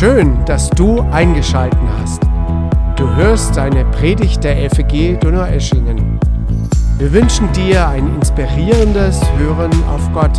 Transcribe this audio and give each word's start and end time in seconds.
Schön, 0.00 0.42
dass 0.46 0.70
du 0.70 1.02
eingeschalten 1.10 1.86
hast. 1.98 2.22
Du 2.96 3.06
hörst 3.16 3.58
eine 3.58 3.84
Predigt 3.84 4.42
der 4.42 4.70
FEG 4.70 5.20
Donaueschingen. 5.20 6.18
Wir 6.96 7.12
wünschen 7.12 7.52
dir 7.52 7.86
ein 7.86 8.14
inspirierendes 8.14 9.20
Hören 9.36 9.70
auf 9.84 10.10
Gott. 10.14 10.34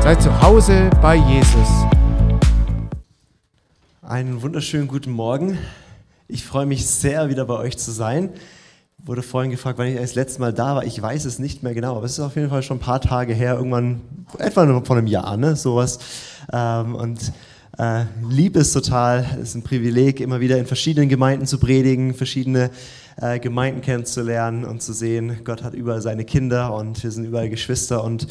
Sei 0.00 0.14
zu 0.14 0.40
Hause 0.40 0.88
bei 1.02 1.16
Jesus. 1.16 1.68
Einen 4.02 4.40
wunderschönen 4.40 4.86
guten 4.86 5.10
Morgen. 5.10 5.58
Ich 6.28 6.44
freue 6.44 6.66
mich 6.66 6.86
sehr, 6.86 7.28
wieder 7.28 7.46
bei 7.46 7.56
euch 7.56 7.76
zu 7.76 7.90
sein. 7.90 8.30
Wurde 8.98 9.22
vorhin 9.22 9.50
gefragt, 9.50 9.80
wann 9.80 9.88
ich 9.88 9.96
das 9.96 10.14
letzte 10.14 10.42
Mal 10.42 10.52
da 10.52 10.76
war. 10.76 10.84
Ich 10.84 11.02
weiß 11.02 11.24
es 11.24 11.40
nicht 11.40 11.64
mehr 11.64 11.74
genau, 11.74 11.96
aber 11.96 12.06
es 12.06 12.12
ist 12.12 12.20
auf 12.20 12.36
jeden 12.36 12.50
Fall 12.50 12.62
schon 12.62 12.76
ein 12.76 12.80
paar 12.80 13.00
Tage 13.00 13.34
her, 13.34 13.56
irgendwann, 13.56 14.02
etwa 14.38 14.80
vor 14.84 14.96
einem 14.96 15.08
Jahr, 15.08 15.36
ne? 15.36 15.56
sowas. 15.56 15.98
Ähm, 16.52 16.94
und 16.94 17.32
äh, 17.80 18.04
liebe 18.28 18.60
es 18.60 18.72
total. 18.72 19.24
Es 19.40 19.50
ist 19.50 19.54
ein 19.54 19.62
Privileg, 19.62 20.20
immer 20.20 20.40
wieder 20.40 20.58
in 20.58 20.66
verschiedenen 20.66 21.08
Gemeinden 21.08 21.46
zu 21.46 21.58
predigen, 21.58 22.12
verschiedene 22.12 22.70
äh, 23.16 23.38
Gemeinden 23.38 23.80
kennenzulernen 23.80 24.66
und 24.66 24.82
zu 24.82 24.92
sehen, 24.92 25.38
Gott 25.44 25.62
hat 25.62 25.72
überall 25.72 26.02
seine 26.02 26.26
Kinder 26.26 26.74
und 26.74 27.02
wir 27.02 27.10
sind 27.10 27.24
überall 27.24 27.48
Geschwister 27.48 28.04
und 28.04 28.26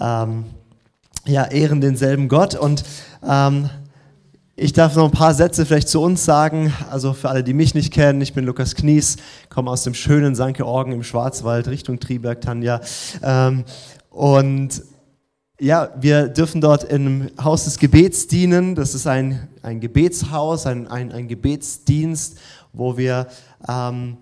ähm, 0.00 0.44
ja, 1.26 1.44
ehren 1.44 1.82
denselben 1.82 2.28
Gott. 2.28 2.54
Und 2.54 2.82
ähm, 3.28 3.68
ich 4.56 4.72
darf 4.72 4.96
noch 4.96 5.04
ein 5.04 5.10
paar 5.10 5.34
Sätze 5.34 5.66
vielleicht 5.66 5.88
zu 5.88 6.00
uns 6.00 6.24
sagen. 6.24 6.72
Also 6.90 7.12
für 7.12 7.28
alle, 7.28 7.44
die 7.44 7.52
mich 7.52 7.74
nicht 7.74 7.92
kennen, 7.92 8.22
ich 8.22 8.32
bin 8.32 8.46
Lukas 8.46 8.74
Knies, 8.74 9.16
komme 9.50 9.70
aus 9.70 9.82
dem 9.82 9.92
schönen 9.92 10.34
St. 10.34 10.54
Georgen 10.54 10.92
im 10.92 11.02
Schwarzwald 11.02 11.68
Richtung 11.68 12.00
Triberg, 12.00 12.40
Tanja. 12.40 12.80
Ähm, 13.22 13.64
und 14.08 14.82
ja, 15.60 15.90
wir 16.00 16.28
dürfen 16.28 16.60
dort 16.60 16.84
im 16.84 17.30
Haus 17.42 17.64
des 17.64 17.78
Gebets 17.78 18.26
dienen. 18.26 18.74
Das 18.74 18.94
ist 18.94 19.06
ein, 19.06 19.48
ein 19.62 19.80
Gebetshaus, 19.80 20.66
ein, 20.66 20.88
ein, 20.88 21.12
ein 21.12 21.28
Gebetsdienst, 21.28 22.38
wo 22.72 22.96
wir 22.96 23.28
ähm, 23.68 24.16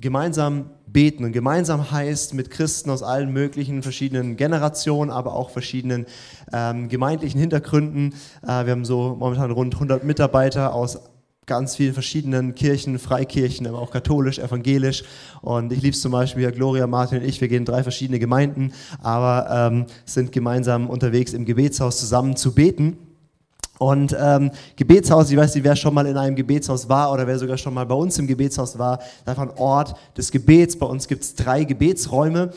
gemeinsam 0.00 0.70
beten. 0.86 1.24
Und 1.24 1.32
gemeinsam 1.32 1.90
heißt 1.90 2.34
mit 2.34 2.50
Christen 2.50 2.90
aus 2.90 3.02
allen 3.02 3.32
möglichen 3.32 3.82
verschiedenen 3.82 4.36
Generationen, 4.36 5.10
aber 5.10 5.34
auch 5.34 5.50
verschiedenen 5.50 6.06
ähm, 6.52 6.88
gemeindlichen 6.88 7.40
Hintergründen. 7.40 8.14
Äh, 8.42 8.66
wir 8.66 8.72
haben 8.72 8.84
so 8.84 9.16
momentan 9.18 9.50
rund 9.50 9.74
100 9.74 10.04
Mitarbeiter 10.04 10.74
aus 10.74 11.00
ganz 11.48 11.74
vielen 11.74 11.94
verschiedenen 11.94 12.54
Kirchen, 12.54 13.00
Freikirchen, 13.00 13.66
aber 13.66 13.80
auch 13.80 13.90
katholisch, 13.90 14.38
evangelisch. 14.38 15.02
Und 15.40 15.72
ich 15.72 15.82
liebe 15.82 15.94
es 15.94 16.00
zum 16.00 16.12
Beispiel, 16.12 16.52
Gloria, 16.52 16.86
Martin 16.86 17.18
und 17.18 17.24
ich, 17.24 17.40
wir 17.40 17.48
gehen 17.48 17.58
in 17.58 17.64
drei 17.64 17.82
verschiedene 17.82 18.20
Gemeinden, 18.20 18.72
aber 19.02 19.70
ähm, 19.72 19.86
sind 20.04 20.30
gemeinsam 20.30 20.88
unterwegs 20.88 21.32
im 21.32 21.44
Gebetshaus 21.44 21.98
zusammen 21.98 22.36
zu 22.36 22.54
beten. 22.54 22.96
Und 23.78 24.16
ähm, 24.20 24.50
Gebetshaus, 24.76 25.30
ich 25.30 25.36
weiß 25.36 25.54
nicht, 25.54 25.64
wer 25.64 25.76
schon 25.76 25.94
mal 25.94 26.06
in 26.06 26.16
einem 26.16 26.36
Gebetshaus 26.36 26.88
war 26.88 27.12
oder 27.12 27.26
wer 27.26 27.38
sogar 27.38 27.56
schon 27.56 27.74
mal 27.74 27.86
bei 27.86 27.94
uns 27.94 28.18
im 28.18 28.26
Gebetshaus 28.26 28.78
war, 28.78 28.98
einfach 29.24 29.42
ein 29.42 29.56
Ort 29.56 29.96
des 30.16 30.30
Gebets. 30.30 30.78
Bei 30.78 30.86
uns 30.86 31.08
gibt 31.08 31.22
es 31.22 31.34
drei 31.34 31.64
Gebetsräume. 31.64 32.52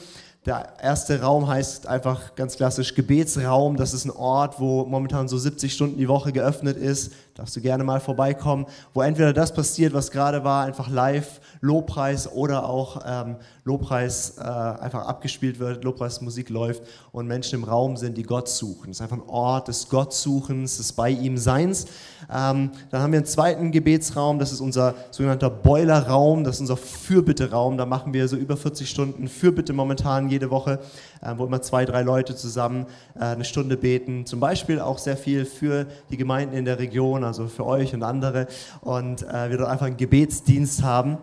Der 0.47 0.73
erste 0.81 1.21
Raum 1.21 1.47
heißt 1.47 1.85
einfach 1.85 2.33
ganz 2.33 2.55
klassisch 2.55 2.95
Gebetsraum. 2.95 3.77
Das 3.77 3.93
ist 3.93 4.05
ein 4.05 4.11
Ort, 4.11 4.59
wo 4.59 4.85
momentan 4.85 5.27
so 5.27 5.37
70 5.37 5.71
Stunden 5.71 5.97
die 5.99 6.07
Woche 6.07 6.31
geöffnet 6.31 6.77
ist. 6.77 7.11
Darfst 7.35 7.55
du 7.55 7.61
gerne 7.61 7.83
mal 7.83 8.01
vorbeikommen, 8.01 8.65
wo 8.93 9.01
entweder 9.01 9.31
das 9.31 9.53
passiert, 9.53 9.93
was 9.93 10.11
gerade 10.11 10.43
war, 10.43 10.65
einfach 10.65 10.89
live 10.89 11.39
Lobpreis 11.61 12.29
oder 12.31 12.67
auch 12.67 13.01
ähm, 13.05 13.37
Lobpreis 13.63 14.37
äh, 14.37 14.41
einfach 14.41 15.05
abgespielt 15.05 15.59
wird, 15.59 15.83
Lobpreismusik 15.83 16.49
läuft 16.49 16.81
und 17.11 17.27
Menschen 17.27 17.59
im 17.59 17.63
Raum 17.63 17.95
sind, 17.95 18.17
die 18.17 18.23
Gott 18.23 18.49
suchen. 18.49 18.89
Es 18.89 18.97
ist 18.97 19.01
einfach 19.01 19.17
ein 19.17 19.29
Ort 19.29 19.67
des 19.67 19.87
Gottsuchens, 19.87 20.77
des 20.77 20.93
bei 20.93 21.09
ihm 21.09 21.37
Seins. 21.37 21.85
Ähm, 22.23 22.71
dann 22.89 23.01
haben 23.01 23.11
wir 23.11 23.19
einen 23.19 23.25
zweiten 23.25 23.71
Gebetsraum, 23.71 24.39
das 24.39 24.51
ist 24.51 24.61
unser 24.61 24.95
sogenannter 25.11 25.49
Boilerraum, 25.49 26.43
das 26.43 26.55
ist 26.55 26.61
unser 26.61 26.77
Fürbitteraum. 26.77 27.77
Da 27.77 27.85
machen 27.85 28.13
wir 28.13 28.27
so 28.27 28.35
über 28.35 28.57
40 28.57 28.89
Stunden 28.89 29.27
Fürbitte 29.27 29.73
momentan 29.73 30.29
jede 30.29 30.49
Woche, 30.49 30.79
äh, 31.21 31.33
wo 31.37 31.45
immer 31.45 31.61
zwei, 31.61 31.85
drei 31.85 32.01
Leute 32.01 32.35
zusammen 32.35 32.87
äh, 33.15 33.25
eine 33.25 33.45
Stunde 33.45 33.77
beten. 33.77 34.25
Zum 34.25 34.39
Beispiel 34.39 34.79
auch 34.79 34.97
sehr 34.97 35.17
viel 35.17 35.45
für 35.45 35.85
die 36.09 36.17
Gemeinden 36.17 36.55
in 36.55 36.65
der 36.65 36.79
Region, 36.79 37.20
also 37.23 37.47
für 37.47 37.65
euch 37.65 37.93
und 37.93 38.03
andere. 38.03 38.47
Und 38.81 39.23
äh, 39.23 39.49
wir 39.49 39.57
dort 39.57 39.69
einfach 39.69 39.87
einen 39.87 39.97
Gebetsdienst 39.97 40.83
haben. 40.83 41.17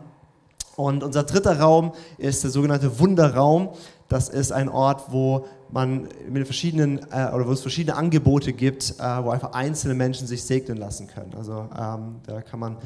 Und 0.77 1.03
unser 1.03 1.25
dritter 1.25 1.59
Raum 1.59 1.93
ist 2.19 2.45
der 2.45 2.51
sogenannte 2.51 2.99
Wunderraum. 3.01 3.71
Das 4.09 4.29
ist 4.29 4.53
ein 4.53 4.69
Ort, 4.69 5.11
wo 5.11 5.47
man 5.71 6.09
mit 6.31 6.47
verschiedenen 6.47 6.99
äh, 7.11 7.31
oder 7.35 7.47
wo 7.47 7.53
es 7.53 7.61
verschiedene 7.61 7.97
Angebote 7.97 8.53
gibt, 8.53 8.95
äh, 8.99 9.25
wo 9.25 9.31
einfach 9.31 9.53
einzelne 9.53 9.95
Menschen 9.95 10.27
sich 10.27 10.45
segnen 10.45 10.79
lassen 10.79 11.09
können. 11.09 11.35
Also 11.37 11.69
ähm, 11.77 12.17
da 12.27 12.41
kann 12.43 12.61
man 12.61 12.77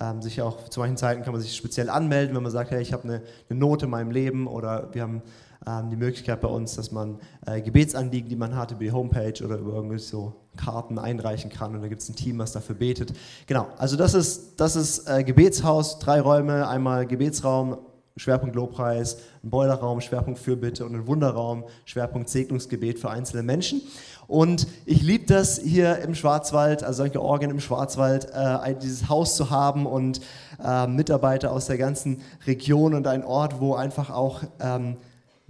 ähm, 0.00 0.22
sich 0.22 0.40
auch 0.42 0.68
zu 0.68 0.80
manchen 0.80 0.96
Zeiten 0.96 1.22
kann 1.22 1.32
man 1.32 1.40
sich 1.40 1.54
speziell 1.54 1.90
anmelden, 1.90 2.34
wenn 2.34 2.42
man 2.42 2.52
sagt, 2.52 2.70
hey, 2.70 2.82
ich 2.82 2.92
habe 2.92 3.04
eine, 3.04 3.22
eine 3.48 3.58
Not 3.58 3.82
in 3.82 3.90
meinem 3.90 4.10
Leben 4.10 4.46
oder 4.46 4.88
wir 4.92 5.02
haben 5.02 5.22
ähm, 5.66 5.90
die 5.90 5.96
Möglichkeit 5.96 6.40
bei 6.40 6.48
uns, 6.48 6.74
dass 6.74 6.90
man 6.90 7.18
äh, 7.46 7.60
Gebetsanliegen, 7.60 8.28
die 8.28 8.36
man 8.36 8.56
hat, 8.56 8.72
über 8.72 8.80
die 8.80 8.92
Homepage 8.92 9.44
oder 9.44 9.56
über 9.58 9.74
irgendwie 9.74 9.98
so 9.98 10.34
Karten 10.56 10.98
einreichen 10.98 11.50
kann 11.50 11.74
und 11.74 11.82
da 11.82 11.88
gibt 11.88 12.02
es 12.02 12.08
ein 12.08 12.16
Team, 12.16 12.38
was 12.38 12.52
dafür 12.52 12.74
betet. 12.74 13.12
Genau, 13.46 13.68
also 13.78 13.96
das 13.96 14.14
ist, 14.14 14.60
das 14.60 14.76
ist 14.76 15.08
äh, 15.08 15.24
Gebetshaus, 15.24 15.98
drei 15.98 16.20
Räume, 16.20 16.68
einmal 16.68 17.06
Gebetsraum, 17.06 17.78
Schwerpunkt 18.16 18.54
Lobpreis, 18.54 19.16
ein 19.42 19.50
Boilerraum, 19.50 20.00
Schwerpunkt 20.00 20.38
Fürbitte 20.38 20.84
und 20.84 20.94
ein 20.94 21.06
Wunderraum, 21.06 21.64
Schwerpunkt 21.86 22.28
Segnungsgebet 22.28 22.98
für 22.98 23.10
einzelne 23.10 23.42
Menschen. 23.42 23.80
Und 24.26 24.66
ich 24.84 25.02
liebe 25.02 25.26
das 25.26 25.58
hier 25.58 25.98
im 25.98 26.14
Schwarzwald, 26.14 26.84
also 26.84 26.98
solche 26.98 27.22
Orgien 27.22 27.50
im 27.50 27.60
Schwarzwald, 27.60 28.28
äh, 28.32 28.74
dieses 28.76 29.08
Haus 29.08 29.36
zu 29.36 29.50
haben 29.50 29.86
und 29.86 30.20
äh, 30.62 30.86
Mitarbeiter 30.86 31.52
aus 31.52 31.66
der 31.66 31.78
ganzen 31.78 32.20
Region 32.46 32.94
und 32.94 33.06
ein 33.06 33.24
Ort, 33.24 33.60
wo 33.60 33.74
einfach 33.74 34.10
auch 34.10 34.42
ähm, 34.60 34.96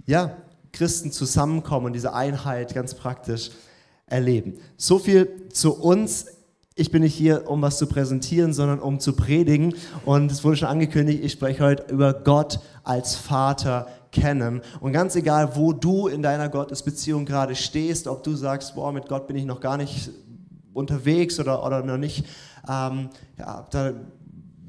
ja, 0.05 0.37
Christen 0.71 1.11
zusammenkommen 1.11 1.87
und 1.87 1.93
diese 1.93 2.13
Einheit 2.13 2.73
ganz 2.73 2.93
praktisch 2.93 3.51
erleben. 4.13 4.53
So 4.77 4.99
viel 4.99 5.49
zu 5.51 5.73
uns. 5.73 6.27
Ich 6.75 6.91
bin 6.91 7.01
nicht 7.01 7.15
hier, 7.15 7.49
um 7.49 7.61
was 7.61 7.77
zu 7.77 7.87
präsentieren, 7.87 8.53
sondern 8.53 8.79
um 8.79 8.99
zu 8.99 9.13
predigen. 9.13 9.75
Und 10.05 10.31
es 10.31 10.43
wurde 10.43 10.57
schon 10.57 10.67
angekündigt, 10.67 11.23
ich 11.23 11.31
spreche 11.31 11.63
heute 11.63 11.91
über 11.91 12.13
Gott 12.13 12.59
als 12.83 13.15
Vater 13.15 13.87
kennen. 14.11 14.61
Und 14.79 14.93
ganz 14.93 15.15
egal, 15.15 15.55
wo 15.55 15.73
du 15.73 16.07
in 16.07 16.21
deiner 16.21 16.49
Gottesbeziehung 16.49 17.25
gerade 17.25 17.55
stehst, 17.55 18.07
ob 18.07 18.23
du 18.23 18.35
sagst, 18.35 18.75
boah, 18.75 18.91
mit 18.91 19.07
Gott 19.07 19.27
bin 19.27 19.35
ich 19.35 19.45
noch 19.45 19.59
gar 19.59 19.77
nicht 19.77 20.11
unterwegs 20.73 21.39
oder, 21.39 21.65
oder 21.65 21.83
noch 21.83 21.97
nicht, 21.97 22.25
ähm, 22.67 23.09
ja, 23.37 23.67
da 23.69 23.93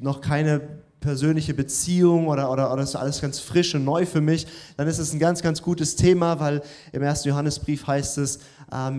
noch 0.00 0.20
keine 0.20 0.60
persönliche 1.04 1.52
Beziehung 1.52 2.28
oder, 2.28 2.50
oder, 2.50 2.72
oder 2.72 2.82
ist 2.82 2.96
alles 2.96 3.20
ganz 3.20 3.38
frisch 3.38 3.74
und 3.74 3.84
neu 3.84 4.06
für 4.06 4.22
mich, 4.22 4.46
dann 4.78 4.88
ist 4.88 4.98
es 4.98 5.12
ein 5.12 5.18
ganz, 5.18 5.42
ganz 5.42 5.60
gutes 5.60 5.96
Thema, 5.96 6.40
weil 6.40 6.62
im 6.92 7.02
ersten 7.02 7.28
Johannesbrief 7.28 7.86
heißt 7.86 8.16
es, 8.18 8.38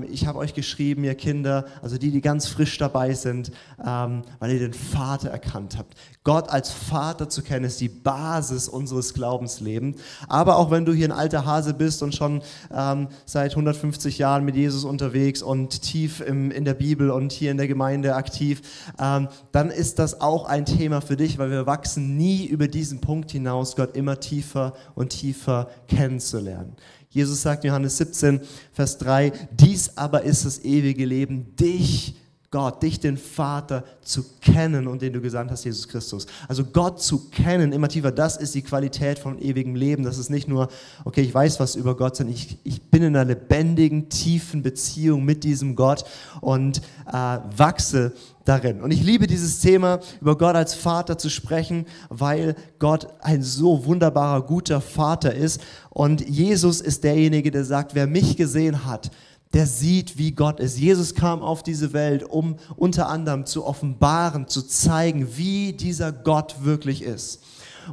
ich 0.10 0.28
habe 0.28 0.40
euch 0.40 0.54
geschrieben, 0.54 1.04
ihr 1.04 1.16
Kinder, 1.16 1.66
also 1.82 1.98
die, 1.98 2.12
die 2.12 2.22
ganz 2.22 2.48
frisch 2.48 2.78
dabei 2.78 3.14
sind, 3.14 3.52
ähm, 3.86 4.22
weil 4.40 4.52
ihr 4.52 4.60
den 4.60 4.74
Vater 4.74 5.30
erkannt 5.30 5.78
habt. 5.78 5.96
Gott 6.24 6.50
als 6.50 6.72
Vater 6.72 7.30
zu 7.30 7.44
kennen, 7.44 7.66
ist 7.66 7.80
die 7.82 7.90
Basis 7.90 8.68
unseres 8.68 9.14
Glaubenslebens. 9.14 10.02
Aber 10.28 10.58
auch 10.58 10.72
wenn 10.72 10.86
du 10.86 10.94
hier 10.94 11.08
ein 11.08 11.12
alter 11.12 11.46
Hase 11.46 11.74
bist 11.74 12.02
und 12.02 12.16
schon 12.16 12.42
ähm, 12.74 13.10
seit 13.26 13.52
150 13.52 14.18
Jahren 14.18 14.44
mit 14.44 14.56
Jesus 14.56 14.86
unterwegs 14.86 15.42
und 15.42 15.82
tief 15.82 16.22
in 16.22 16.66
der 16.66 16.74
Bibel 16.74 17.12
und 17.12 17.32
hier 17.32 17.52
in 17.52 17.58
der 17.58 17.68
Gemeinde 17.68 18.16
aktiv, 18.16 18.62
ähm, 19.00 19.28
dann 19.52 19.70
ist 19.70 20.00
das 20.00 20.22
auch 20.22 20.46
ein 20.46 20.66
Thema 20.66 21.02
für 21.02 21.16
dich, 21.16 21.38
weil 21.38 21.52
wir 21.52 21.68
wachsen 21.68 22.18
nie 22.18 22.46
über 22.46 22.68
diesen 22.68 23.02
Punkt 23.02 23.32
hinaus, 23.32 23.76
Gott 23.76 23.96
immer 23.96 24.20
tiefer 24.20 24.74
und 24.96 25.10
tiefer 25.10 25.70
kennenzulernen. 25.88 26.76
Jesus 27.16 27.42
sagt 27.42 27.64
in 27.64 27.70
Johannes 27.70 27.98
17, 27.98 28.42
Vers 28.74 28.98
3, 28.98 29.32
dies 29.52 29.98
aber 29.98 30.24
ist 30.24 30.46
das 30.46 30.66
ewige 30.66 31.06
Leben, 31.06 31.56
dich 31.56 32.16
Gott, 32.52 32.84
dich, 32.84 33.00
den 33.00 33.18
Vater, 33.18 33.84
zu 34.02 34.24
kennen 34.40 34.88
und 34.88 35.02
den 35.02 35.12
du 35.12 35.20
gesandt 35.20 35.52
hast, 35.52 35.66
Jesus 35.66 35.88
Christus. 35.88 36.26
Also 36.48 36.64
Gott 36.64 37.02
zu 37.02 37.30
kennen, 37.30 37.74
immer 37.74 37.90
tiefer, 37.90 38.12
das 38.12 38.38
ist 38.38 38.56
die 38.56 38.62
Qualität 38.62 39.20
von 39.20 39.42
ewigem 39.42 39.76
Leben. 39.76 40.04
Das 40.04 40.18
ist 40.18 40.30
nicht 40.30 40.48
nur, 40.48 40.70
okay, 41.04 41.22
ich 41.22 41.34
weiß 41.34 41.60
was 41.60 41.76
über 41.76 41.98
Gott, 41.98 42.16
sondern 42.16 42.36
ich, 42.36 42.58
ich 42.64 42.82
bin 42.82 43.04
in 43.04 43.16
einer 43.16 43.26
lebendigen, 43.26 44.08
tiefen 44.10 44.62
Beziehung 44.62 45.26
mit 45.26 45.44
diesem 45.44 45.76
Gott 45.76 46.06
und 46.40 46.82
äh, 47.08 47.40
wachse 47.58 48.14
darin. 48.46 48.82
Und 48.82 48.92
ich 48.92 49.04
liebe 49.04 49.28
dieses 49.28 49.60
Thema, 49.60 50.00
über 50.22 50.38
Gott 50.38 50.56
als 50.56 50.74
Vater 50.74 51.18
zu 51.18 51.30
sprechen, 51.30 51.86
weil 52.10 52.56
Gott 52.80 53.08
ein 53.20 53.42
so 53.42 53.86
wunderbarer, 53.86 54.44
guter 54.44 54.80
Vater 54.80 55.34
ist. 55.34 55.60
Und 55.90 56.28
Jesus 56.28 56.80
ist 56.80 57.04
derjenige, 57.04 57.52
der 57.52 57.66
sagt, 57.66 57.96
wer 57.96 58.08
mich 58.08 58.38
gesehen 58.38 58.86
hat, 58.86 59.12
der 59.54 59.68
sieht, 59.68 60.18
wie 60.18 60.32
Gott 60.32 60.60
ist. 60.60 60.78
Jesus 60.78 61.16
kam 61.16 61.42
auf 61.42 61.64
diese 61.64 61.94
Welt, 61.94 62.24
um 62.24 62.58
unter 62.76 63.08
anderem 63.08 63.46
zu 63.46 63.66
offenbaren, 63.66 64.48
zu 64.48 64.62
zeigen, 64.62 65.38
wie 65.38 65.74
dieser 65.74 66.12
Gott 66.12 66.58
wirklich 66.64 67.02
ist. 67.02 67.42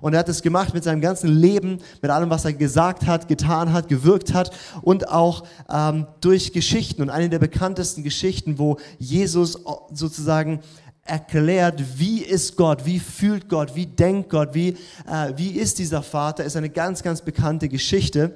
Und 0.00 0.14
er 0.14 0.20
hat 0.20 0.28
es 0.28 0.42
gemacht 0.42 0.74
mit 0.74 0.84
seinem 0.84 1.00
ganzen 1.00 1.28
Leben, 1.28 1.78
mit 2.00 2.10
allem, 2.10 2.30
was 2.30 2.44
er 2.44 2.52
gesagt 2.52 3.06
hat, 3.06 3.28
getan 3.28 3.72
hat, 3.72 3.88
gewirkt 3.88 4.34
hat 4.34 4.50
und 4.82 5.08
auch 5.08 5.44
ähm, 5.70 6.06
durch 6.20 6.52
Geschichten. 6.52 7.02
Und 7.02 7.10
eine 7.10 7.28
der 7.28 7.38
bekanntesten 7.38 8.02
Geschichten, 8.02 8.58
wo 8.58 8.78
Jesus 8.98 9.58
sozusagen 9.92 10.60
erklärt, 11.04 11.82
wie 11.98 12.22
ist 12.22 12.56
Gott, 12.56 12.86
wie 12.86 13.00
fühlt 13.00 13.48
Gott, 13.48 13.74
wie 13.74 13.86
denkt 13.86 14.30
Gott, 14.30 14.54
wie, 14.54 14.76
äh, 15.06 15.32
wie 15.36 15.50
ist 15.50 15.78
dieser 15.78 16.02
Vater, 16.02 16.44
ist 16.44 16.56
eine 16.56 16.70
ganz, 16.70 17.02
ganz 17.02 17.22
bekannte 17.22 17.68
Geschichte 17.68 18.34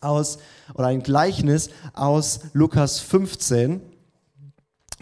aus, 0.00 0.38
oder 0.74 0.86
ein 0.86 1.02
Gleichnis 1.02 1.70
aus 1.92 2.40
Lukas 2.52 3.00
15. 3.00 3.80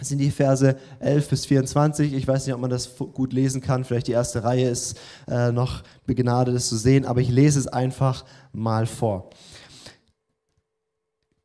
Das 0.00 0.08
sind 0.08 0.19
die 0.19 0.31
Verse 0.31 0.76
11 0.99 1.29
bis 1.29 1.44
24. 1.44 2.14
Ich 2.14 2.26
weiß 2.26 2.47
nicht, 2.47 2.55
ob 2.55 2.61
man 2.62 2.70
das 2.70 2.97
gut 2.97 3.35
lesen 3.35 3.61
kann. 3.61 3.85
Vielleicht 3.85 4.06
die 4.06 4.12
erste 4.12 4.43
Reihe 4.43 4.70
ist 4.70 4.99
äh, 5.29 5.52
noch 5.52 5.82
begnadet, 6.06 6.55
es 6.55 6.70
zu 6.70 6.76
sehen, 6.79 7.05
aber 7.05 7.20
ich 7.20 7.29
lese 7.29 7.58
es 7.58 7.67
einfach 7.67 8.25
mal 8.55 8.87
vor. 8.87 9.29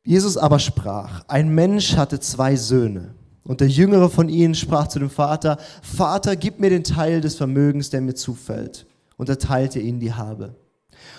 Jesus 0.04 0.38
aber 0.38 0.58
sprach, 0.58 1.22
ein 1.28 1.50
Mensch 1.50 1.98
hatte 1.98 2.18
zwei 2.18 2.56
Söhne. 2.56 3.14
Und 3.44 3.60
der 3.60 3.68
jüngere 3.68 4.08
von 4.08 4.30
ihnen 4.30 4.54
sprach 4.54 4.88
zu 4.88 5.00
dem 5.00 5.10
Vater, 5.10 5.58
Vater, 5.82 6.34
gib 6.34 6.58
mir 6.58 6.70
den 6.70 6.82
Teil 6.82 7.20
des 7.20 7.36
Vermögens, 7.36 7.90
der 7.90 8.00
mir 8.00 8.14
zufällt. 8.14 8.86
Und 9.18 9.28
er 9.28 9.38
teilte 9.38 9.80
ihnen 9.80 10.00
die 10.00 10.14
Habe. 10.14 10.54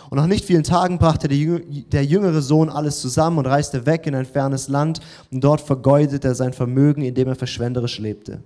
Und 0.09 0.17
nach 0.17 0.27
nicht 0.27 0.45
vielen 0.45 0.63
Tagen 0.63 0.97
brachte 0.99 1.27
der 1.27 2.05
jüngere 2.05 2.41
Sohn 2.41 2.69
alles 2.69 3.01
zusammen 3.01 3.39
und 3.39 3.45
reiste 3.45 3.85
weg 3.85 4.07
in 4.07 4.15
ein 4.15 4.25
fernes 4.25 4.67
Land 4.67 4.99
und 5.31 5.43
dort 5.43 5.61
vergeudete 5.61 6.29
er 6.29 6.35
sein 6.35 6.53
Vermögen, 6.53 7.01
indem 7.01 7.27
er 7.27 7.35
verschwenderisch 7.35 7.99
lebte. 7.99 8.41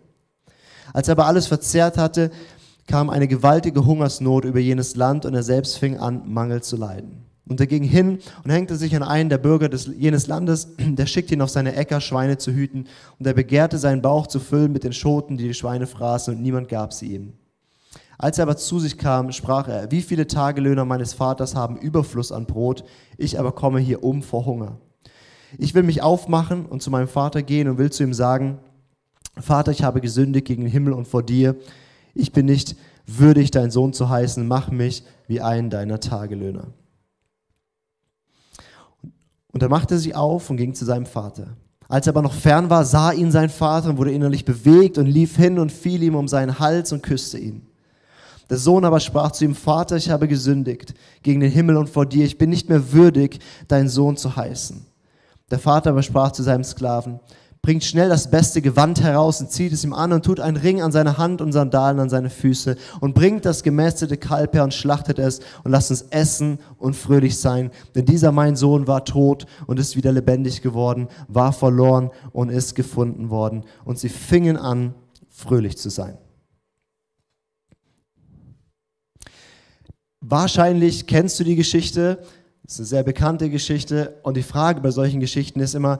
Als 0.93 1.07
er 1.07 1.13
aber 1.13 1.27
alles 1.27 1.47
verzehrt 1.47 1.97
hatte, 1.97 2.31
kam 2.87 3.09
eine 3.09 3.27
gewaltige 3.27 3.85
Hungersnot 3.85 4.45
über 4.45 4.59
jenes 4.59 4.95
Land 4.95 5.25
und 5.25 5.33
er 5.33 5.43
selbst 5.43 5.77
fing 5.77 5.97
an, 5.97 6.23
Mangel 6.25 6.61
zu 6.61 6.75
leiden. 6.75 7.25
Und 7.47 7.59
er 7.59 7.67
ging 7.67 7.83
hin 7.83 8.19
und 8.43 8.51
hängte 8.51 8.75
sich 8.75 8.95
an 8.95 9.03
einen 9.03 9.29
der 9.29 9.37
Bürger 9.37 9.67
des, 9.67 9.89
jenes 9.97 10.27
Landes, 10.27 10.69
der 10.79 11.05
schickte 11.05 11.33
ihn 11.33 11.41
auf 11.41 11.49
seine 11.49 11.75
Äcker, 11.75 11.99
Schweine 11.99 12.37
zu 12.37 12.51
hüten, 12.51 12.87
und 13.19 13.27
er 13.27 13.33
begehrte 13.33 13.77
seinen 13.77 14.01
Bauch 14.01 14.27
zu 14.27 14.39
füllen 14.39 14.71
mit 14.71 14.83
den 14.83 14.93
Schoten, 14.93 15.37
die 15.37 15.47
die 15.47 15.53
Schweine 15.53 15.87
fraßen, 15.87 16.35
und 16.35 16.41
niemand 16.41 16.69
gab 16.69 16.93
sie 16.93 17.15
ihm. 17.15 17.33
Als 18.21 18.37
er 18.37 18.43
aber 18.43 18.55
zu 18.55 18.79
sich 18.79 18.99
kam, 18.99 19.31
sprach 19.31 19.67
er, 19.67 19.89
wie 19.89 20.03
viele 20.03 20.27
Tagelöhner 20.27 20.85
meines 20.85 21.11
Vaters 21.11 21.55
haben 21.55 21.75
Überfluss 21.75 22.31
an 22.31 22.45
Brot, 22.45 22.83
ich 23.17 23.39
aber 23.39 23.51
komme 23.51 23.79
hier 23.79 24.03
um 24.03 24.21
vor 24.21 24.45
Hunger. 24.45 24.77
Ich 25.57 25.73
will 25.73 25.81
mich 25.81 26.03
aufmachen 26.03 26.67
und 26.67 26.83
zu 26.83 26.91
meinem 26.91 27.07
Vater 27.07 27.41
gehen 27.41 27.67
und 27.67 27.79
will 27.79 27.91
zu 27.91 28.03
ihm 28.03 28.13
sagen, 28.13 28.59
Vater, 29.37 29.71
ich 29.71 29.81
habe 29.81 30.01
gesündigt 30.01 30.45
gegen 30.45 30.61
den 30.61 30.71
Himmel 30.71 30.93
und 30.93 31.07
vor 31.07 31.23
dir. 31.23 31.55
Ich 32.13 32.31
bin 32.31 32.45
nicht 32.45 32.75
würdig, 33.07 33.49
dein 33.49 33.71
Sohn 33.71 33.91
zu 33.91 34.07
heißen, 34.07 34.47
mach 34.47 34.69
mich 34.69 35.03
wie 35.25 35.41
einen 35.41 35.71
deiner 35.71 35.99
Tagelöhner. 35.99 36.67
Und 39.51 39.63
er 39.63 39.69
machte 39.69 39.97
sich 39.97 40.15
auf 40.15 40.47
und 40.51 40.57
ging 40.57 40.75
zu 40.75 40.85
seinem 40.85 41.07
Vater. 41.07 41.57
Als 41.87 42.05
er 42.05 42.13
aber 42.13 42.21
noch 42.21 42.35
fern 42.35 42.69
war, 42.69 42.85
sah 42.85 43.13
ihn 43.13 43.31
sein 43.31 43.49
Vater 43.49 43.89
und 43.89 43.97
wurde 43.97 44.11
innerlich 44.11 44.45
bewegt 44.45 44.99
und 44.99 45.07
lief 45.07 45.37
hin 45.37 45.57
und 45.57 45.71
fiel 45.71 46.03
ihm 46.03 46.13
um 46.13 46.27
seinen 46.27 46.59
Hals 46.59 46.91
und 46.91 47.01
küsste 47.01 47.39
ihn. 47.39 47.65
Der 48.51 48.57
Sohn 48.57 48.83
aber 48.83 48.99
sprach 48.99 49.31
zu 49.31 49.45
ihm, 49.45 49.55
Vater, 49.55 49.95
ich 49.95 50.09
habe 50.09 50.27
gesündigt 50.27 50.93
gegen 51.23 51.39
den 51.39 51.49
Himmel 51.49 51.77
und 51.77 51.89
vor 51.89 52.05
dir, 52.05 52.25
ich 52.25 52.37
bin 52.37 52.49
nicht 52.49 52.67
mehr 52.67 52.91
würdig, 52.91 53.39
dein 53.69 53.87
Sohn 53.87 54.17
zu 54.17 54.35
heißen. 54.35 54.85
Der 55.49 55.57
Vater 55.57 55.91
aber 55.91 56.03
sprach 56.03 56.33
zu 56.33 56.43
seinem 56.43 56.65
Sklaven, 56.65 57.21
bringt 57.61 57.85
schnell 57.85 58.09
das 58.09 58.29
beste 58.29 58.61
Gewand 58.61 59.01
heraus 59.01 59.39
und 59.39 59.51
zieht 59.51 59.71
es 59.71 59.85
ihm 59.85 59.93
an 59.93 60.11
und 60.11 60.25
tut 60.25 60.41
einen 60.41 60.57
Ring 60.57 60.81
an 60.81 60.91
seine 60.91 61.17
Hand 61.17 61.39
und 61.39 61.53
Sandalen 61.53 62.01
an 62.01 62.09
seine 62.09 62.29
Füße 62.29 62.75
und 62.99 63.15
bringt 63.15 63.45
das 63.45 63.63
gemästete 63.63 64.17
Kalb 64.17 64.53
her 64.53 64.65
und 64.65 64.73
schlachtet 64.73 65.17
es 65.17 65.39
und 65.63 65.71
lasst 65.71 65.89
uns 65.89 66.01
essen 66.09 66.59
und 66.77 66.97
fröhlich 66.97 67.39
sein. 67.39 67.71
Denn 67.95 68.03
dieser 68.03 68.33
mein 68.33 68.57
Sohn 68.57 68.85
war 68.85 69.05
tot 69.05 69.45
und 69.65 69.79
ist 69.79 69.95
wieder 69.95 70.11
lebendig 70.11 70.61
geworden, 70.61 71.07
war 71.29 71.53
verloren 71.53 72.11
und 72.33 72.49
ist 72.49 72.75
gefunden 72.75 73.29
worden. 73.29 73.63
Und 73.85 73.97
sie 73.97 74.09
fingen 74.09 74.57
an, 74.57 74.93
fröhlich 75.29 75.77
zu 75.77 75.89
sein. 75.89 76.17
Wahrscheinlich 80.21 81.07
kennst 81.07 81.39
du 81.39 81.43
die 81.43 81.55
Geschichte, 81.55 82.19
das 82.63 82.73
ist 82.73 82.79
eine 82.79 82.85
sehr 82.85 83.03
bekannte 83.03 83.49
Geschichte 83.49 84.19
und 84.21 84.37
die 84.37 84.43
Frage 84.43 84.79
bei 84.79 84.91
solchen 84.91 85.19
Geschichten 85.19 85.59
ist 85.59 85.73
immer, 85.73 85.99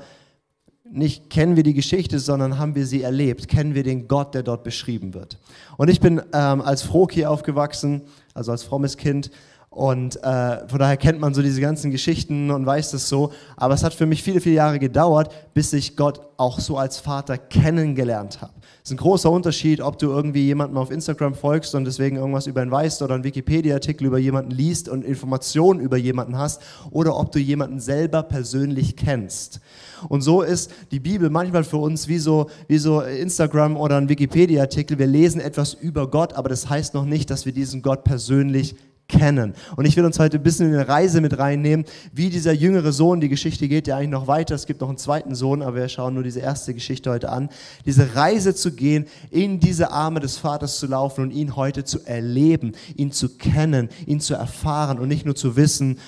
nicht 0.84 1.30
kennen 1.30 1.56
wir 1.56 1.64
die 1.64 1.74
Geschichte, 1.74 2.20
sondern 2.20 2.60
haben 2.60 2.76
wir 2.76 2.86
sie 2.86 3.02
erlebt, 3.02 3.48
kennen 3.48 3.74
wir 3.74 3.84
den 3.84 4.08
Gott, 4.08 4.36
der 4.36 4.44
dort 4.44 4.64
beschrieben 4.64 5.14
wird. 5.14 5.40
Und 5.78 5.90
ich 5.90 6.00
bin 6.00 6.22
ähm, 6.34 6.62
als 6.62 6.84
Froki 6.84 7.26
aufgewachsen, 7.26 8.04
also 8.34 8.52
als 8.52 8.64
frommes 8.64 8.98
Kind 8.98 9.32
und 9.72 10.22
äh, 10.22 10.68
von 10.68 10.80
daher 10.80 10.98
kennt 10.98 11.22
man 11.22 11.34
so 11.34 11.42
diese 11.42 11.62
ganzen 11.62 11.92
Geschichten 11.92 12.52
und 12.52 12.66
weiß 12.66 12.92
das 12.92 13.08
so. 13.08 13.32
Aber 13.56 13.74
es 13.74 13.84
hat 13.84 13.94
für 13.94 14.06
mich 14.06 14.22
viele, 14.22 14.42
viele 14.42 14.56
Jahre 14.56 14.80
gedauert, 14.80 15.34
bis 15.54 15.72
ich 15.72 15.96
Gott 15.96 16.20
auch 16.36 16.60
so 16.60 16.78
als 16.78 17.00
Vater 17.00 17.38
kennengelernt 17.38 18.42
habe. 18.42 18.54
Ist 18.92 18.96
ein 18.96 19.04
großer 19.04 19.32
Unterschied, 19.32 19.80
ob 19.80 20.00
du 20.00 20.08
irgendwie 20.08 20.44
jemandem 20.44 20.78
auf 20.78 20.92
Instagram 20.92 21.34
folgst 21.34 21.76
und 21.76 21.86
deswegen 21.86 22.18
irgendwas 22.18 22.46
über 22.46 22.62
ihn 22.62 22.72
weißt 22.72 23.02
oder 23.02 23.16
einen 23.16 23.24
Wikipedia-Artikel 23.24 24.06
über 24.06 24.18
jemanden 24.18 24.52
liest 24.52 24.90
und 24.90 25.06
Informationen 25.06 25.80
über 25.80 25.96
jemanden 25.96 26.38
hast 26.38 26.62
oder 26.92 27.16
ob 27.16 27.32
du 27.32 27.40
jemanden 27.40 27.80
selber 27.80 28.22
persönlich 28.22 28.98
kennst. 28.98 29.62
Und 30.10 30.24
so 30.24 30.42
ist 30.42 30.72
die 30.92 31.00
Bibel 31.00 31.30
manchmal 31.30 31.64
für 31.64 31.78
uns 31.78 32.10
wie 32.10 32.18
so, 32.18 32.50
wie 32.68 32.80
so 32.80 33.00
Instagram 33.00 33.78
oder 33.78 33.96
ein 33.96 34.10
Wikipedia-Artikel. 34.10 35.00
Wir 35.00 35.08
lesen 35.08 35.40
etwas 35.40 35.74
über 35.74 36.12
Gott, 36.12 36.34
aber 36.34 36.50
das 36.50 36.70
heißt 36.70 36.94
noch 36.94 37.06
nicht, 37.06 37.30
dass 37.30 37.46
wir 37.46 37.54
diesen 37.54 37.82
Gott 37.82 38.04
persönlich 38.04 38.72
kennen 38.72 38.91
kennen. 39.12 39.54
Und 39.76 39.86
ich 39.86 39.98
will 39.98 40.06
uns 40.06 40.18
heute 40.18 40.38
ein 40.38 40.44
bisschen 40.44 40.70
in 40.70 40.74
eine 40.74 40.88
Reise 40.88 41.22
mit 41.22 41.38
reinnehmen, 41.38 41.86
wie 42.14 42.30
dieser 42.30 42.54
jüngere 42.54 42.92
Sohn, 42.92 43.22
die 43.22 43.30
Geschichte 43.30 43.68
geht 43.68 43.88
ja 43.88 43.98
eigentlich 43.98 44.10
noch 44.10 44.28
weiter, 44.28 44.56
es 44.56 44.66
gibt 44.66 44.82
noch 44.82 44.90
einen 44.90 44.98
zweiten 44.98 45.36
Sohn, 45.36 45.62
aber 45.62 45.76
wir 45.76 45.90
schauen 45.90 46.14
nur 46.14 46.24
diese 46.24 46.40
erste 46.40 46.74
Geschichte 46.74 47.12
heute 47.12 47.30
an, 47.30 47.50
diese 47.86 48.16
Reise 48.16 48.56
zu 48.56 48.72
gehen, 48.72 49.06
in 49.30 49.60
diese 49.60 49.92
Arme 49.92 50.20
des 50.20 50.38
Vaters 50.38 50.80
zu 50.80 50.88
laufen 50.88 51.24
und 51.26 51.32
ihn 51.32 51.56
heute 51.56 51.84
zu 51.84 52.00
erleben, 52.06 52.72
ihn 52.96 53.12
zu 53.12 53.38
kennen, 53.38 53.90
ihn 54.06 54.20
zu 54.20 54.34
erfahren 54.34 54.98
und 54.98 55.10
nicht 55.10 55.26
nur 55.26 55.36
zu 55.36 55.56
wissen, 55.56 56.00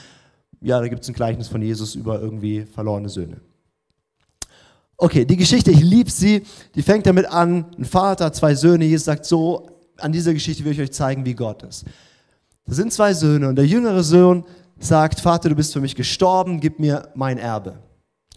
ja, 0.62 0.80
da 0.80 0.88
gibt 0.88 1.04
es 1.04 1.10
ein 1.10 1.14
Gleichnis 1.14 1.50
von 1.50 1.62
Jesus 1.62 1.94
über 1.94 2.22
irgendwie 2.22 2.66
verlorene 2.66 3.10
Söhne. 3.10 3.42
Okay, 4.96 5.26
die 5.26 5.36
Geschichte, 5.36 5.72
ich 5.72 5.82
liebe 5.82 6.10
sie, 6.10 6.44
die 6.76 6.82
fängt 6.82 7.06
damit 7.06 7.26
an, 7.26 7.66
ein 7.78 7.84
Vater, 7.84 8.32
zwei 8.32 8.56
Söhne, 8.56 8.86
Jesus 8.86 9.06
sagt 9.06 9.26
so, 9.26 9.68
an 9.98 10.14
dieser 10.14 10.34
Geschichte 10.34 10.64
will 10.64 10.72
ich 10.72 10.80
euch 10.80 10.94
zeigen, 10.94 11.26
wie 11.26 11.34
Gott 11.34 11.64
ist. 11.64 11.86
Da 12.66 12.74
sind 12.74 12.94
zwei 12.94 13.14
Söhne 13.14 13.50
und 13.50 13.56
der 13.56 13.66
jüngere 13.66 14.04
Sohn 14.04 14.46
sagt, 14.80 15.20
Vater, 15.20 15.50
du 15.50 15.56
bist 15.56 15.74
für 15.74 15.82
mich 15.82 15.96
gestorben, 15.96 16.60
gib 16.60 16.80
mir 16.80 17.10
mein 17.14 17.38
Erbe. 17.38 17.78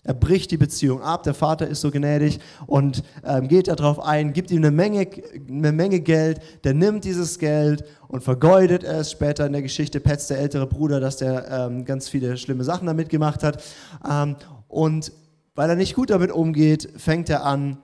Er 0.03 0.15
bricht 0.15 0.53
die 0.53 0.57
Beziehung 0.57 1.03
ab, 1.03 1.25
der 1.25 1.35
Vater 1.35 1.67
ist 1.67 1.81
so 1.81 1.91
gnädig 1.91 2.39
und 2.67 3.03
ähm, 3.25 3.49
geht 3.49 3.67
darauf 3.67 3.99
ein, 3.99 4.33
gibt 4.33 4.53
ihm 4.53 4.59
eine 4.59 4.71
Menge, 4.71 5.09
eine 5.49 5.73
Menge 5.73 5.99
Geld, 5.99 6.41
der 6.63 6.75
nimmt 6.75 7.05
dieses 7.05 7.41
Geld 7.41 7.85
und 8.07 8.23
vergeudet 8.23 8.85
es. 8.85 9.11
Später 9.11 9.47
in 9.47 9.53
der 9.53 9.63
Geschichte 9.63 9.99
petzt 9.99 10.31
der 10.31 10.39
ältere 10.39 10.69
Bruder, 10.69 11.01
dass 11.01 11.17
der 11.17 11.51
ähm, 11.51 11.85
ganz 11.85 12.09
viele 12.09 12.37
schlimme 12.37 12.63
Sachen 12.63 12.87
damit 12.87 13.09
gemacht 13.09 13.43
hat. 13.43 13.63
Ähm, 14.09 14.37
und 14.69 15.11
weil 15.57 15.71
er 15.71 15.77
nicht 15.77 15.97
gut 15.97 16.11
damit 16.11 16.31
umgeht, 16.31 16.89
fängt 16.97 17.29
er 17.29 17.45
an, 17.45 17.79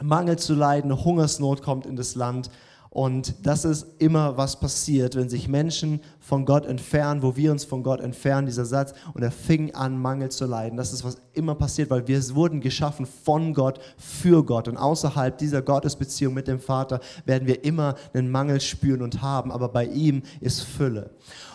Mangel 0.00 0.38
zu 0.38 0.54
leiden, 0.54 1.04
Hungersnot 1.04 1.62
kommt 1.62 1.86
in 1.86 1.96
das 1.96 2.14
Land 2.14 2.50
und 2.92 3.46
das 3.46 3.64
ist 3.64 3.86
immer, 4.00 4.36
was 4.36 4.60
passiert, 4.60 5.16
wenn 5.16 5.30
sich 5.30 5.48
Menschen 5.48 6.02
von 6.20 6.44
Gott 6.44 6.66
entfernen, 6.66 7.22
wo 7.22 7.36
wir 7.36 7.50
uns 7.50 7.64
von 7.64 7.82
Gott 7.82 8.02
entfernen, 8.02 8.46
dieser 8.46 8.66
Satz, 8.66 8.92
und 9.14 9.22
er 9.22 9.30
fing 9.30 9.74
an, 9.74 9.96
Mangel 9.96 10.30
zu 10.30 10.44
leiden. 10.44 10.76
Das 10.76 10.92
ist, 10.92 11.02
was 11.02 11.16
immer 11.32 11.54
passiert, 11.54 11.88
weil 11.88 12.06
wir 12.06 12.22
wurden 12.34 12.60
geschaffen 12.60 13.06
von 13.06 13.54
Gott, 13.54 13.80
für 13.96 14.44
Gott. 14.44 14.68
Und 14.68 14.76
außerhalb 14.76 15.38
dieser 15.38 15.62
Gottesbeziehung 15.62 16.34
mit 16.34 16.48
dem 16.48 16.60
Vater 16.60 17.00
werden 17.24 17.48
wir 17.48 17.64
immer 17.64 17.94
einen 18.12 18.30
Mangel 18.30 18.60
spüren 18.60 19.00
und 19.00 19.22
haben, 19.22 19.50
aber 19.52 19.70
bei 19.70 19.86
ihm 19.86 20.20
ist 20.42 20.60
Fülle. 20.60 21.12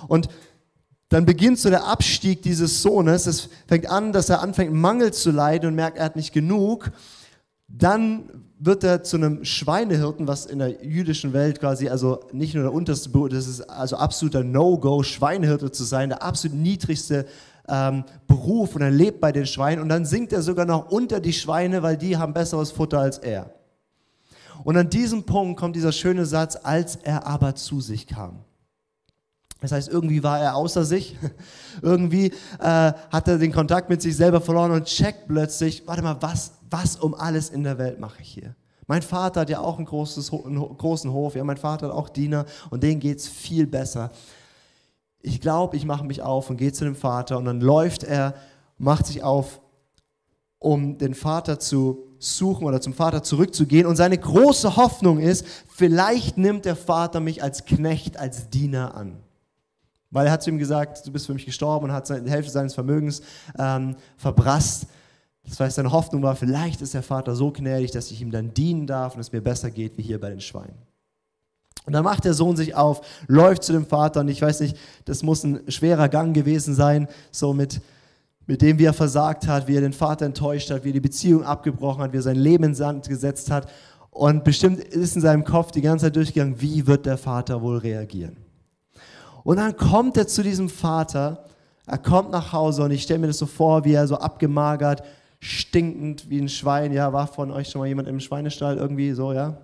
Und 0.07 0.29
dann 1.09 1.25
beginnt 1.25 1.59
so 1.59 1.69
der 1.69 1.85
Abstieg 1.85 2.41
dieses 2.41 2.81
Sohnes. 2.81 3.27
Es 3.27 3.49
fängt 3.67 3.87
an, 3.87 4.11
dass 4.11 4.29
er 4.29 4.41
anfängt, 4.41 4.73
Mangel 4.73 5.13
zu 5.13 5.29
leiden 5.29 5.67
und 5.67 5.75
merkt, 5.75 5.99
er 5.99 6.05
hat 6.05 6.15
nicht 6.15 6.33
genug. 6.33 6.89
Dann 7.67 8.46
wird 8.59 8.83
er 8.83 9.03
zu 9.03 9.17
einem 9.17 9.45
Schweinehirten, 9.45 10.27
was 10.27 10.45
in 10.45 10.59
der 10.59 10.83
jüdischen 10.83 11.33
Welt 11.33 11.59
quasi 11.59 11.89
also 11.89 12.21
nicht 12.31 12.55
nur 12.55 12.63
der 12.63 12.73
unterste 12.73 13.09
das 13.29 13.47
ist 13.47 13.61
also 13.61 13.97
absoluter 13.97 14.43
No-Go, 14.43 15.03
Schweinehirte 15.03 15.71
zu 15.71 15.83
sein, 15.83 16.09
der 16.09 16.23
absolut 16.23 16.57
niedrigste 16.57 17.25
ähm, 17.67 18.03
Beruf 18.27 18.75
und 18.75 18.81
er 18.81 18.91
lebt 18.91 19.19
bei 19.19 19.31
den 19.31 19.45
Schweinen 19.45 19.81
und 19.81 19.89
dann 19.89 20.05
sinkt 20.05 20.33
er 20.33 20.41
sogar 20.41 20.65
noch 20.65 20.89
unter 20.89 21.19
die 21.19 21.33
Schweine, 21.33 21.83
weil 21.83 21.97
die 21.97 22.17
haben 22.17 22.33
besseres 22.33 22.71
Futter 22.71 22.99
als 22.99 23.17
er. 23.19 23.53
Und 24.63 24.75
an 24.75 24.89
diesem 24.89 25.23
Punkt 25.23 25.59
kommt 25.59 25.75
dieser 25.75 25.91
schöne 25.91 26.25
Satz, 26.25 26.57
als 26.61 26.95
er 26.95 27.27
aber 27.27 27.55
zu 27.55 27.79
sich 27.79 28.07
kam. 28.07 28.39
Das 29.59 29.71
heißt, 29.71 29.89
irgendwie 29.89 30.21
war 30.23 30.39
er 30.39 30.55
außer 30.55 30.83
sich, 30.83 31.15
irgendwie 31.81 32.27
äh, 32.59 32.93
hat 33.09 33.27
er 33.27 33.37
den 33.37 33.51
Kontakt 33.51 33.89
mit 33.89 34.01
sich 34.01 34.15
selber 34.15 34.39
verloren 34.39 34.71
und 34.71 34.85
checkt 34.85 35.27
plötzlich, 35.27 35.83
warte 35.87 36.03
mal, 36.03 36.17
was, 36.21 36.53
was 36.69 36.95
um 36.97 37.13
alles 37.13 37.49
in 37.49 37.63
der 37.63 37.77
Welt 37.77 37.99
mache 37.99 38.21
ich 38.21 38.29
hier? 38.29 38.55
Mein 38.87 39.01
Vater 39.01 39.41
hat 39.41 39.49
ja 39.49 39.59
auch 39.59 39.79
ein 39.79 39.85
großes, 39.85 40.31
einen 40.31 40.77
großen 40.77 41.11
Hof, 41.11 41.35
ja, 41.35 41.43
mein 41.43 41.57
Vater 41.57 41.87
hat 41.87 41.93
auch 41.93 42.09
Diener 42.09 42.45
und 42.69 42.83
denen 42.83 42.99
geht 42.99 43.19
es 43.19 43.27
viel 43.27 43.67
besser. 43.67 44.11
Ich 45.21 45.41
glaube, 45.41 45.75
ich 45.75 45.85
mache 45.85 46.05
mich 46.05 46.21
auf 46.21 46.49
und 46.49 46.57
gehe 46.57 46.71
zu 46.71 46.85
dem 46.85 46.95
Vater 46.95 47.37
und 47.37 47.45
dann 47.45 47.59
läuft 47.59 48.03
er, 48.03 48.33
macht 48.77 49.07
sich 49.07 49.23
auf 49.23 49.61
um 50.59 50.97
den 50.97 51.13
Vater 51.13 51.59
zu 51.59 52.07
suchen 52.19 52.65
oder 52.65 52.81
zum 52.81 52.93
Vater 52.93 53.21
zurückzugehen. 53.21 53.85
Und 53.85 53.95
seine 53.95 54.17
große 54.17 54.75
Hoffnung 54.75 55.19
ist, 55.19 55.45
vielleicht 55.67 56.37
nimmt 56.37 56.65
der 56.65 56.75
Vater 56.75 57.19
mich 57.19 57.43
als 57.43 57.65
Knecht, 57.65 58.17
als 58.17 58.49
Diener 58.49 58.95
an. 58.95 59.17
Weil 60.09 60.27
er 60.27 60.31
hat 60.31 60.43
zu 60.43 60.49
ihm 60.49 60.57
gesagt, 60.57 61.05
du 61.05 61.11
bist 61.11 61.27
für 61.27 61.33
mich 61.33 61.45
gestorben 61.45 61.85
und 61.85 61.91
hat 61.91 62.09
die 62.09 62.29
Hälfte 62.29 62.51
seines 62.51 62.73
Vermögens 62.73 63.21
ähm, 63.59 63.95
verbrasst. 64.15 64.87
Das 65.47 65.59
heißt, 65.59 65.75
seine 65.77 65.91
Hoffnung 65.91 66.23
war, 66.23 66.35
vielleicht 66.35 66.81
ist 66.81 66.93
der 66.93 67.03
Vater 67.03 67.35
so 67.35 67.51
gnädig, 67.51 67.91
dass 67.91 68.11
ich 68.11 68.21
ihm 68.21 68.31
dann 68.31 68.53
dienen 68.53 68.85
darf 68.85 69.15
und 69.15 69.21
es 69.21 69.31
mir 69.31 69.41
besser 69.41 69.71
geht 69.71 69.97
wie 69.97 70.01
hier 70.01 70.19
bei 70.19 70.29
den 70.29 70.41
Schweinen. 70.41 70.75
Und 71.85 71.93
dann 71.93 72.03
macht 72.03 72.25
der 72.25 72.33
Sohn 72.33 72.57
sich 72.57 72.75
auf, 72.75 72.99
läuft 73.27 73.63
zu 73.63 73.71
dem 73.71 73.85
Vater 73.85 74.19
und 74.19 74.27
ich 74.27 74.41
weiß 74.41 74.59
nicht, 74.59 74.77
das 75.05 75.23
muss 75.23 75.45
ein 75.45 75.61
schwerer 75.69 76.09
Gang 76.09 76.35
gewesen 76.35 76.75
sein, 76.75 77.07
so 77.31 77.53
mit, 77.53 77.79
mit 78.45 78.61
dem, 78.61 78.77
wie 78.77 78.83
er 78.83 78.93
versagt 78.93 79.47
hat, 79.47 79.69
wie 79.69 79.75
er 79.75 79.81
den 79.81 79.93
Vater 79.93 80.25
enttäuscht 80.25 80.69
hat, 80.69 80.83
wie 80.83 80.89
er 80.89 80.93
die 80.93 80.99
Beziehung 80.99 81.45
abgebrochen 81.45 82.03
hat, 82.03 82.11
wie 82.11 82.17
er 82.17 82.23
sein 82.23 82.35
Leben 82.35 82.65
in 82.65 82.75
Sand 82.75 83.07
gesetzt 83.07 83.49
hat. 83.49 83.69
Und 84.09 84.43
bestimmt 84.43 84.79
ist 84.79 85.15
in 85.15 85.21
seinem 85.21 85.45
Kopf 85.45 85.71
die 85.71 85.81
ganze 85.81 86.07
Zeit 86.07 86.17
durchgegangen, 86.17 86.59
wie 86.59 86.85
wird 86.87 87.05
der 87.05 87.17
Vater 87.17 87.61
wohl 87.61 87.77
reagieren. 87.77 88.35
Und 89.45 89.55
dann 89.55 89.77
kommt 89.77 90.17
er 90.17 90.27
zu 90.27 90.43
diesem 90.43 90.67
Vater, 90.67 91.45
er 91.85 91.99
kommt 91.99 92.31
nach 92.31 92.51
Hause 92.51 92.83
und 92.83 92.91
ich 92.91 93.03
stelle 93.03 93.19
mir 93.19 93.27
das 93.27 93.37
so 93.37 93.45
vor, 93.45 93.85
wie 93.85 93.93
er 93.93 94.07
so 94.07 94.17
abgemagert, 94.17 95.03
stinkend 95.39 96.29
wie 96.29 96.39
ein 96.39 96.49
Schwein. 96.49 96.91
Ja, 96.91 97.13
war 97.13 97.27
von 97.27 97.51
euch 97.51 97.69
schon 97.69 97.79
mal 97.79 97.87
jemand 97.87 98.07
im 98.07 98.19
Schweinestall 98.19 98.77
irgendwie 98.77 99.11
so, 99.11 99.33
ja? 99.33 99.57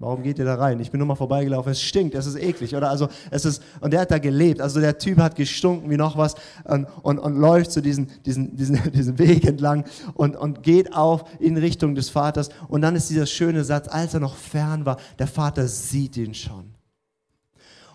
Warum 0.00 0.22
geht 0.22 0.38
ihr 0.38 0.46
da 0.46 0.54
rein? 0.54 0.80
Ich 0.80 0.90
bin 0.90 0.96
nur 0.96 1.06
mal 1.06 1.14
vorbeigelaufen. 1.14 1.72
Es 1.72 1.82
stinkt, 1.82 2.14
es 2.14 2.24
ist 2.24 2.36
eklig, 2.36 2.74
oder? 2.74 2.88
Also 2.88 3.08
es 3.30 3.44
ist 3.44 3.62
und 3.82 3.92
der 3.92 4.00
hat 4.00 4.10
da 4.10 4.18
gelebt. 4.18 4.62
Also 4.62 4.80
der 4.80 4.96
Typ 4.96 5.18
hat 5.18 5.36
gestunken 5.36 5.90
wie 5.90 5.98
noch 5.98 6.16
was 6.16 6.36
und, 6.64 6.86
und, 7.02 7.18
und 7.18 7.36
läuft 7.36 7.70
so 7.70 7.82
diesen, 7.82 8.10
diesen, 8.24 8.56
diesen, 8.56 8.80
diesen 8.92 9.18
Weg 9.18 9.44
entlang 9.44 9.84
und, 10.14 10.36
und 10.36 10.62
geht 10.62 10.94
auf 10.94 11.24
in 11.38 11.58
Richtung 11.58 11.94
des 11.94 12.08
Vaters. 12.08 12.48
Und 12.68 12.80
dann 12.80 12.96
ist 12.96 13.10
dieser 13.10 13.26
schöne 13.26 13.62
Satz, 13.62 13.88
als 13.88 14.14
er 14.14 14.20
noch 14.20 14.36
fern 14.36 14.86
war, 14.86 14.96
der 15.18 15.26
Vater 15.26 15.68
sieht 15.68 16.16
ihn 16.16 16.32
schon. 16.32 16.70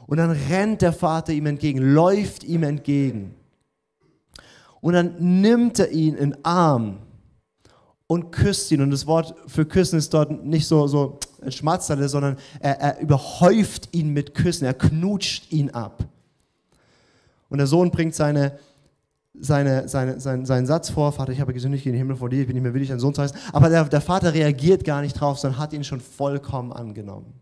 Und 0.06 0.18
dann 0.18 0.30
rennt 0.30 0.84
der 0.84 0.94
Vater 0.94 1.34
ihm 1.34 1.48
entgegen, 1.48 1.80
läuft 1.80 2.44
ihm 2.44 2.62
entgegen. 2.62 3.34
Und 4.86 4.94
dann 4.94 5.16
nimmt 5.42 5.80
er 5.80 5.90
ihn 5.90 6.14
in 6.14 6.30
den 6.30 6.46
Arm 6.46 7.00
und 8.06 8.30
küsst 8.30 8.70
ihn. 8.72 8.82
Und 8.82 8.92
das 8.92 9.08
Wort 9.08 9.34
für 9.48 9.66
küssen 9.66 9.98
ist 9.98 10.14
dort 10.14 10.46
nicht 10.46 10.68
so, 10.68 10.86
so 10.86 11.18
ein 11.42 11.52
Schmatzerle, 11.52 12.08
sondern 12.08 12.38
er, 12.60 12.80
er 12.80 13.00
überhäuft 13.00 13.96
ihn 13.96 14.14
mit 14.14 14.36
Küssen. 14.36 14.64
Er 14.64 14.76
knutscht 14.76 15.52
ihn 15.52 15.72
ab. 15.72 16.04
Und 17.50 17.58
der 17.58 17.66
Sohn 17.66 17.90
bringt 17.90 18.14
seine, 18.14 18.60
seine, 19.34 19.88
seine, 19.90 20.20
seinen, 20.20 20.46
seinen 20.46 20.68
Satz 20.68 20.92
vor, 20.92 21.12
Vater, 21.12 21.32
ich 21.32 21.42
habe 21.42 21.56
gesündigt 21.56 21.88
in 21.88 21.94
den 21.94 21.98
Himmel 21.98 22.18
vor 22.18 22.30
dir, 22.30 22.42
ich 22.42 22.46
bin 22.46 22.54
nicht 22.54 22.62
mehr 22.62 22.76
willig, 22.76 22.90
dein 22.90 23.00
Sohn 23.00 23.16
zu 23.16 23.24
heißen. 23.24 23.40
Aber 23.54 23.70
der, 23.70 23.86
der 23.86 24.02
Vater 24.02 24.36
reagiert 24.36 24.84
gar 24.84 25.02
nicht 25.02 25.20
drauf, 25.20 25.40
sondern 25.40 25.60
hat 25.60 25.74
ihn 25.74 25.84
schon 25.84 26.00
vollkommen 26.00 26.72
angenommen. 26.72 27.34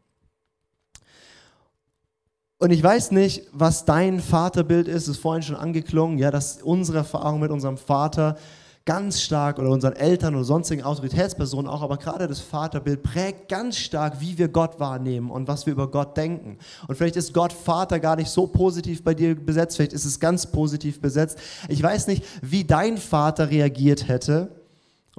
Und 2.63 2.71
ich 2.71 2.81
weiß 2.81 3.11
nicht, 3.11 3.43
was 3.51 3.83
dein 3.83 4.21
Vaterbild 4.21 4.87
ist, 4.87 5.09
ist 5.09 5.17
vorhin 5.17 5.43
schon 5.43 5.57
angeklungen, 5.57 6.17
ja, 6.17 6.31
dass 6.31 6.61
unsere 6.61 6.99
Erfahrung 6.99 7.41
mit 7.41 7.51
unserem 7.51 7.75
Vater 7.75 8.37
ganz 8.85 9.19
stark 9.19 9.59
oder 9.59 9.69
unseren 9.69 9.97
Eltern 9.97 10.33
oder 10.33 10.45
sonstigen 10.45 10.81
Autoritätspersonen 10.81 11.69
auch, 11.69 11.81
aber 11.81 11.97
gerade 11.97 12.25
das 12.25 12.39
Vaterbild 12.39 13.03
prägt 13.03 13.49
ganz 13.49 13.75
stark, 13.75 14.21
wie 14.21 14.37
wir 14.37 14.47
Gott 14.47 14.79
wahrnehmen 14.79 15.29
und 15.29 15.49
was 15.49 15.65
wir 15.65 15.73
über 15.73 15.91
Gott 15.91 16.15
denken. 16.15 16.57
Und 16.87 16.95
vielleicht 16.95 17.17
ist 17.17 17.33
Gott 17.33 17.51
Vater 17.51 17.99
gar 17.99 18.15
nicht 18.15 18.29
so 18.29 18.47
positiv 18.47 19.03
bei 19.03 19.13
dir 19.13 19.35
besetzt, 19.35 19.75
vielleicht 19.75 19.91
ist 19.91 20.05
es 20.05 20.17
ganz 20.17 20.49
positiv 20.49 21.01
besetzt. 21.01 21.37
Ich 21.67 21.83
weiß 21.83 22.07
nicht, 22.07 22.23
wie 22.41 22.63
dein 22.63 22.97
Vater 22.97 23.49
reagiert 23.49 24.07
hätte 24.07 24.55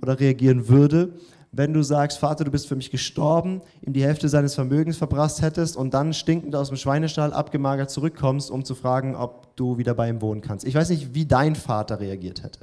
oder 0.01 0.19
reagieren 0.19 0.69
würde, 0.69 1.13
wenn 1.57 1.73
du 1.73 1.83
sagst, 1.83 2.19
Vater, 2.19 2.45
du 2.45 2.51
bist 2.51 2.67
für 2.67 2.77
mich 2.77 2.91
gestorben, 2.91 3.63
ihm 3.83 3.93
die 3.93 4.03
Hälfte 4.05 4.29
seines 4.29 4.55
Vermögens 4.55 4.97
verbrasst 4.97 5.43
hättest 5.43 5.77
und 5.77 5.95
dann 5.95 6.13
stinkend 6.13 6.57
aus 6.57 6.69
dem 6.69 6.77
Schweinestall 6.77 7.33
abgemagert 7.33 7.91
zurückkommst, 7.91 8.51
um 8.51 8.65
zu 8.65 8.75
fragen, 8.75 9.15
ob 9.15 9.55
du 9.57 9.79
wieder 9.79 9.95
bei 9.95 10.09
ihm 10.09 10.21
wohnen 10.21 10.41
kannst. 10.41 10.67
Ich 10.67 10.75
weiß 10.75 10.91
nicht, 10.91 11.15
wie 11.15 11.27
dein 11.27 11.55
Vater 11.55 12.01
reagiert 12.01 12.43
hätte. 12.43 12.61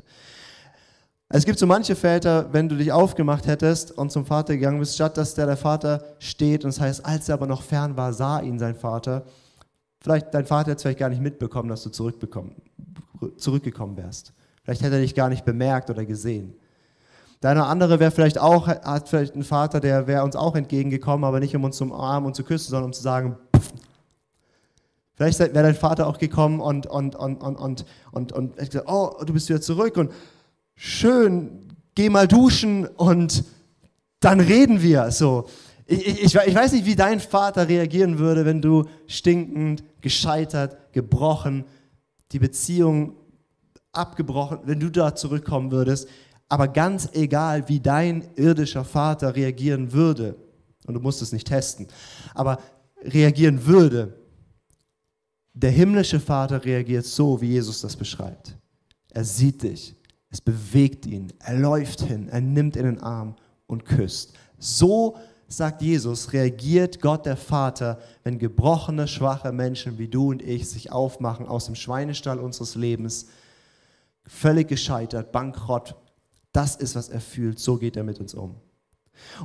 Es 1.29 1.45
gibt 1.45 1.60
so 1.60 1.65
manche 1.65 1.95
Väter, 1.95 2.51
wenn 2.51 2.67
du 2.67 2.75
dich 2.75 2.91
aufgemacht 2.91 3.48
hättest 3.48 3.98
und 3.98 4.12
zum 4.12 4.25
Vater 4.25 4.55
gegangen 4.55 4.79
bist, 4.79 4.95
statt 4.95 5.15
dass 5.15 5.33
der, 5.33 5.45
der 5.45 5.55
Vater 5.55 6.03
steht 6.19 6.65
und 6.65 6.74
das 6.74 6.81
heißt, 6.81 7.05
als 7.05 7.29
er 7.29 7.36
aber 7.36 7.48
noch 7.48 7.62
fern 7.62 7.95
war, 7.95 8.12
sah 8.12 8.41
ihn 8.41 8.60
sein 8.60 8.75
Vater. 8.75 9.24
Vielleicht 10.01 10.33
dein 10.33 10.45
Vater 10.45 10.71
hätte 10.71 10.81
vielleicht 10.81 11.00
gar 11.00 11.07
nicht 11.07 11.21
mitbekommen, 11.21 11.69
dass 11.69 11.83
du 11.83 11.89
zurückgekommen 11.89 12.55
wärst. 13.95 14.33
Vielleicht 14.63 14.81
hätte 14.81 14.95
er 14.95 15.01
dich 15.01 15.15
gar 15.15 15.29
nicht 15.29 15.45
bemerkt 15.45 15.89
oder 15.89 16.05
gesehen. 16.05 16.55
Der 17.43 17.65
andere 17.65 18.00
wäre 18.00 18.12
vielleicht 18.12 18.39
auch, 18.39 18.67
hat 18.67 19.10
vielleicht 19.10 19.33
einen 19.33 19.43
Vater, 19.43 19.79
der 19.79 20.05
wäre 20.05 20.24
uns 20.24 20.36
auch 20.36 20.55
entgegengekommen, 20.55 21.24
aber 21.24 21.39
nicht 21.39 21.55
um 21.55 21.63
uns 21.63 21.77
zum 21.77 21.91
Arm 21.91 22.25
und 22.25 22.36
zu 22.36 22.43
küssen, 22.43 22.69
sondern 22.69 22.86
um 22.86 22.93
zu 22.93 23.01
sagen, 23.01 23.38
pff. 23.55 23.74
Vielleicht 25.15 25.39
wäre 25.39 25.51
dein 25.53 25.75
Vater 25.75 26.07
auch 26.07 26.17
gekommen 26.17 26.60
und, 26.60 26.88
und, 26.88 27.15
und, 27.15 27.43
und, 27.43 27.55
und, 27.60 27.86
und, 28.12 28.31
und 28.31 28.57
hätte 28.57 28.71
gesagt, 28.71 28.89
oh, 28.89 29.24
du 29.24 29.33
bist 29.33 29.50
wieder 29.50 29.62
zurück 29.62 29.98
und 29.98 30.12
schön, 30.75 31.75
geh 31.93 32.10
mal 32.10 32.27
duschen 32.27 32.88
und 32.88 33.43
dann 34.19 34.39
reden 34.39 34.81
wir. 34.81 35.12
So. 35.12 35.48
Ich, 35.86 36.07
ich, 36.07 36.36
ich 36.36 36.55
weiß 36.55 36.71
nicht, 36.71 36.86
wie 36.86 36.95
dein 36.95 37.19
Vater 37.19 37.67
reagieren 37.67 38.17
würde, 38.17 38.45
wenn 38.45 38.62
du 38.62 38.86
stinkend, 39.07 39.83
gescheitert, 40.01 40.91
gebrochen, 40.93 41.65
die 42.31 42.39
Beziehung 42.39 43.15
abgebrochen, 43.91 44.60
wenn 44.63 44.79
du 44.79 44.89
da 44.89 45.15
zurückkommen 45.15 45.71
würdest. 45.71 46.07
Aber 46.51 46.67
ganz 46.67 47.08
egal, 47.13 47.70
wie 47.70 47.79
dein 47.79 48.27
irdischer 48.36 48.84
Vater 48.84 49.38
reagieren 49.38 49.93
würde, 49.93 50.36
und 50.86 50.96
du 50.96 51.00
musst 51.00 51.22
es 51.22 51.31
nicht 51.31 51.48
testen, 51.48 51.88
aber 52.36 52.60
reagieren 53.03 53.65
würde, 53.65 54.20
der 55.53 55.72
himmlische 55.72 56.20
Vater 56.20 56.65
reagiert 56.65 57.05
so, 57.05 57.39
wie 57.39 57.51
Jesus 57.51 57.79
das 57.79 57.96
beschreibt. 57.96 58.58
Er 59.12 59.24
sieht 59.24 59.63
dich, 59.63 59.96
es 60.29 60.41
bewegt 60.41 61.05
ihn, 61.05 61.31
er 61.39 61.58
läuft 61.58 62.01
hin, 62.01 62.27
er 62.27 62.41
nimmt 62.41 62.75
in 62.75 62.84
den 62.84 63.00
Arm 63.00 63.38
und 63.65 63.86
küsst. 63.86 64.34
So, 64.60 65.15
sagt 65.48 65.81
Jesus, 65.81 66.34
reagiert 66.34 67.00
Gott 67.00 67.25
der 67.25 67.38
Vater, 67.38 67.98
wenn 68.25 68.39
gebrochene, 68.39 69.08
schwache 69.08 69.53
Menschen 69.53 69.98
wie 69.98 70.10
du 70.10 70.31
und 70.31 70.41
ich 70.41 70.70
sich 70.70 70.91
aufmachen 70.91 71.48
aus 71.48 71.67
dem 71.67 71.75
Schweinestall 71.75 72.39
unseres 72.39 72.75
Lebens, 72.75 73.27
völlig 74.25 74.67
gescheitert, 74.67 75.31
bankrott, 75.31 75.96
das 76.51 76.75
ist, 76.75 76.96
was 76.96 77.10
er 77.10 77.22
fühlt. 77.22 77.60
So 77.60 77.77
geht 77.77 77.96
er 77.96 78.03
mit 78.03 78.20
uns 78.20 78.34
um. 78.34 78.55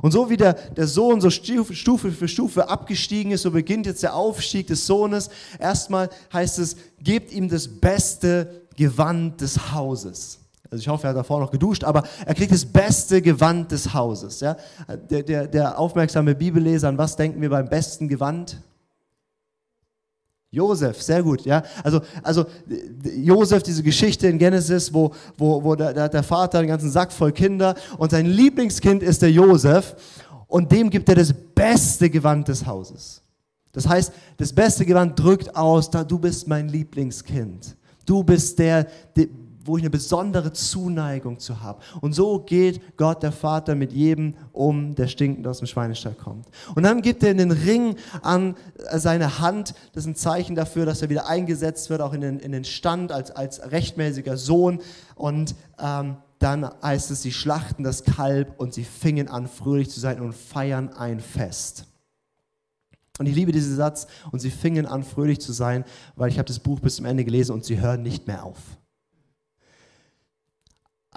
Und 0.01 0.11
so 0.11 0.29
wie 0.29 0.37
der, 0.37 0.53
der 0.53 0.87
Sohn 0.87 1.21
so 1.21 1.29
Stufe 1.29 2.11
für 2.11 2.27
Stufe 2.27 2.69
abgestiegen 2.69 3.31
ist, 3.31 3.43
so 3.43 3.51
beginnt 3.51 3.85
jetzt 3.85 4.03
der 4.03 4.15
Aufstieg 4.15 4.67
des 4.67 4.85
Sohnes. 4.87 5.29
Erstmal 5.59 6.09
heißt 6.33 6.59
es, 6.59 6.77
gebt 6.99 7.31
ihm 7.31 7.49
das 7.49 7.67
beste 7.67 8.65
Gewand 8.75 9.41
des 9.41 9.71
Hauses. 9.73 10.39
Also 10.69 10.81
ich 10.81 10.87
hoffe, 10.87 11.07
er 11.07 11.11
hat 11.11 11.17
davor 11.17 11.39
noch 11.39 11.51
geduscht, 11.51 11.83
aber 11.83 12.03
er 12.25 12.33
kriegt 12.33 12.51
das 12.51 12.65
beste 12.65 13.21
Gewand 13.21 13.71
des 13.71 13.93
Hauses. 13.93 14.41
Ja? 14.41 14.57
Der, 15.09 15.23
der, 15.23 15.47
der 15.47 15.79
aufmerksame 15.79 16.35
Bibelleser, 16.35 16.89
an 16.89 16.97
was 16.97 17.15
denken 17.15 17.41
wir 17.41 17.49
beim 17.49 17.69
besten 17.69 18.07
Gewand? 18.07 18.61
Josef, 20.49 21.01
sehr 21.01 21.21
gut, 21.21 21.41
ja. 21.41 21.61
Also, 21.83 22.01
also 22.23 22.45
Josef, 23.17 23.63
diese 23.63 23.83
Geschichte 23.83 24.27
in 24.27 24.37
Genesis, 24.37 24.93
wo, 24.93 25.11
wo, 25.37 25.61
wo 25.63 25.75
der, 25.75 26.07
der 26.07 26.23
Vater 26.23 26.59
einen 26.59 26.69
ganzen 26.69 26.89
Sack 26.89 27.11
voll 27.11 27.33
Kinder 27.33 27.75
und 27.97 28.11
sein 28.11 28.25
Lieblingskind 28.25 29.03
ist 29.03 29.21
der 29.21 29.31
Josef 29.31 29.95
und 30.47 30.71
dem 30.71 30.89
gibt 30.89 31.09
er 31.09 31.15
das 31.15 31.33
beste 31.33 32.09
Gewand 32.09 32.47
des 32.47 32.65
Hauses. 32.65 33.21
Das 33.73 33.87
heißt, 33.87 34.13
das 34.37 34.53
beste 34.53 34.85
Gewand 34.85 35.19
drückt 35.19 35.55
aus, 35.55 35.89
da 35.89 36.03
du 36.03 36.17
bist 36.17 36.47
mein 36.47 36.69
Lieblingskind. 36.69 37.75
Du 38.05 38.23
bist 38.23 38.57
der 38.57 38.87
wo 39.67 39.77
ich 39.77 39.83
eine 39.83 39.89
besondere 39.89 40.53
Zuneigung 40.53 41.39
zu 41.39 41.61
habe. 41.61 41.79
Und 42.01 42.13
so 42.13 42.39
geht 42.39 42.97
Gott, 42.97 43.21
der 43.21 43.31
Vater, 43.31 43.75
mit 43.75 43.91
jedem 43.91 44.35
um, 44.53 44.95
der 44.95 45.07
stinkend 45.07 45.45
aus 45.47 45.59
dem 45.59 45.67
Schweinestall 45.67 46.13
kommt. 46.13 46.47
Und 46.75 46.83
dann 46.83 47.01
gibt 47.01 47.23
er 47.23 47.33
den 47.33 47.51
Ring 47.51 47.95
an 48.21 48.55
seine 48.93 49.39
Hand. 49.39 49.73
Das 49.93 50.03
ist 50.03 50.07
ein 50.07 50.15
Zeichen 50.15 50.55
dafür, 50.55 50.85
dass 50.85 51.01
er 51.01 51.09
wieder 51.09 51.27
eingesetzt 51.27 51.89
wird, 51.89 52.01
auch 52.01 52.13
in 52.13 52.21
den, 52.21 52.39
in 52.39 52.51
den 52.51 52.63
Stand 52.63 53.11
als, 53.11 53.31
als 53.31 53.71
rechtmäßiger 53.71 54.37
Sohn. 54.37 54.79
Und 55.15 55.55
ähm, 55.79 56.17
dann 56.39 56.69
heißt 56.81 57.11
es, 57.11 57.21
sie 57.21 57.31
schlachten 57.31 57.83
das 57.83 58.03
Kalb 58.03 58.59
und 58.59 58.73
sie 58.73 58.83
fingen 58.83 59.27
an, 59.27 59.47
fröhlich 59.47 59.89
zu 59.89 59.99
sein 59.99 60.21
und 60.21 60.33
feiern 60.33 60.89
ein 60.89 61.19
Fest. 61.19 61.85
Und 63.19 63.25
ich 63.25 63.35
liebe 63.35 63.51
diesen 63.51 63.75
Satz, 63.75 64.07
und 64.31 64.39
sie 64.39 64.51
fingen 64.51 64.85
an, 64.85 65.03
fröhlich 65.03 65.41
zu 65.41 65.51
sein, 65.51 65.83
weil 66.15 66.29
ich 66.29 66.37
habe 66.37 66.47
das 66.47 66.59
Buch 66.59 66.79
bis 66.79 66.97
zum 66.97 67.05
Ende 67.05 67.25
gelesen 67.25 67.53
und 67.53 67.65
sie 67.65 67.79
hören 67.79 68.03
nicht 68.03 68.27
mehr 68.27 68.43
auf. 68.43 68.57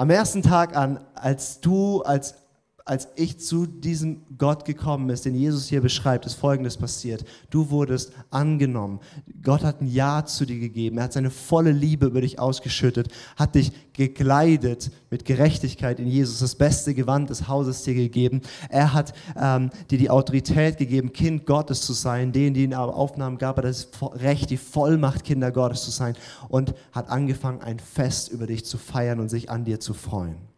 Am 0.00 0.08
ersten 0.08 0.40
Tag 0.40 0.74
an, 0.74 0.98
als 1.14 1.60
du 1.60 2.00
als, 2.00 2.34
als 2.84 3.08
ich 3.14 3.38
zu 3.38 3.66
diesem 3.66 4.22
Gott 4.38 4.64
gekommen 4.64 5.10
ist, 5.10 5.24
den 5.24 5.34
Jesus 5.34 5.68
hier 5.68 5.80
beschreibt, 5.80 6.26
ist 6.26 6.34
Folgendes 6.34 6.76
passiert. 6.76 7.24
Du 7.50 7.70
wurdest 7.70 8.12
angenommen. 8.30 9.00
Gott 9.42 9.62
hat 9.62 9.80
ein 9.80 9.86
Ja 9.86 10.24
zu 10.24 10.46
dir 10.46 10.58
gegeben. 10.58 10.98
Er 10.98 11.04
hat 11.04 11.12
seine 11.12 11.30
volle 11.30 11.72
Liebe 11.72 12.06
über 12.06 12.20
dich 12.20 12.38
ausgeschüttet, 12.38 13.08
hat 13.36 13.54
dich 13.54 13.72
gekleidet 13.92 14.90
mit 15.10 15.24
Gerechtigkeit 15.24 16.00
in 16.00 16.06
Jesus, 16.06 16.40
das 16.40 16.54
beste 16.54 16.94
Gewand 16.94 17.30
des 17.30 17.48
Hauses 17.48 17.82
dir 17.82 17.94
gegeben. 17.94 18.40
Er 18.68 18.92
hat 18.92 19.12
ähm, 19.36 19.70
dir 19.90 19.98
die 19.98 20.10
Autorität 20.10 20.78
gegeben, 20.78 21.12
Kind 21.12 21.46
Gottes 21.46 21.82
zu 21.82 21.92
sein. 21.92 22.32
Denen, 22.32 22.54
die 22.54 22.64
ihn 22.64 22.74
aber 22.74 22.96
aufnahmen, 22.96 23.38
gab 23.38 23.58
er 23.58 23.62
das 23.62 23.88
Recht, 24.14 24.50
die 24.50 24.56
Vollmacht, 24.56 25.24
Kinder 25.24 25.52
Gottes 25.52 25.84
zu 25.84 25.90
sein. 25.90 26.16
Und 26.48 26.74
hat 26.92 27.08
angefangen, 27.08 27.60
ein 27.60 27.78
Fest 27.78 28.30
über 28.30 28.46
dich 28.46 28.64
zu 28.64 28.78
feiern 28.78 29.20
und 29.20 29.28
sich 29.28 29.50
an 29.50 29.64
dir 29.64 29.80
zu 29.80 29.94
freuen. 29.94 30.49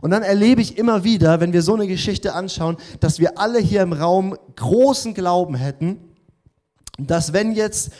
Und 0.00 0.10
dann 0.10 0.22
erlebe 0.22 0.60
ich 0.60 0.78
immer 0.78 1.04
wieder, 1.04 1.40
wenn 1.40 1.52
wir 1.52 1.62
so 1.62 1.74
eine 1.74 1.86
Geschichte 1.86 2.34
anschauen, 2.34 2.76
dass 3.00 3.18
wir 3.18 3.38
alle 3.38 3.58
hier 3.58 3.82
im 3.82 3.92
Raum 3.92 4.36
großen 4.56 5.14
Glauben 5.14 5.54
hätten, 5.54 5.98
dass 6.98 7.32
wenn 7.32 7.52
jetzt 7.52 7.90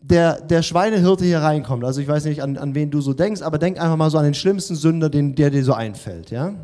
der, 0.00 0.40
der 0.40 0.62
Schweinehirte 0.62 1.24
hier 1.24 1.40
reinkommt, 1.40 1.84
also 1.84 2.00
ich 2.00 2.08
weiß 2.08 2.24
nicht, 2.26 2.42
an, 2.42 2.56
an 2.56 2.74
wen 2.74 2.90
du 2.90 3.00
so 3.00 3.12
denkst, 3.12 3.42
aber 3.42 3.58
denk 3.58 3.80
einfach 3.80 3.96
mal 3.96 4.10
so 4.10 4.18
an 4.18 4.24
den 4.24 4.34
schlimmsten 4.34 4.76
Sünder, 4.76 5.08
den, 5.08 5.34
der 5.34 5.50
dir 5.50 5.64
so 5.64 5.72
einfällt, 5.72 6.30
ja? 6.30 6.54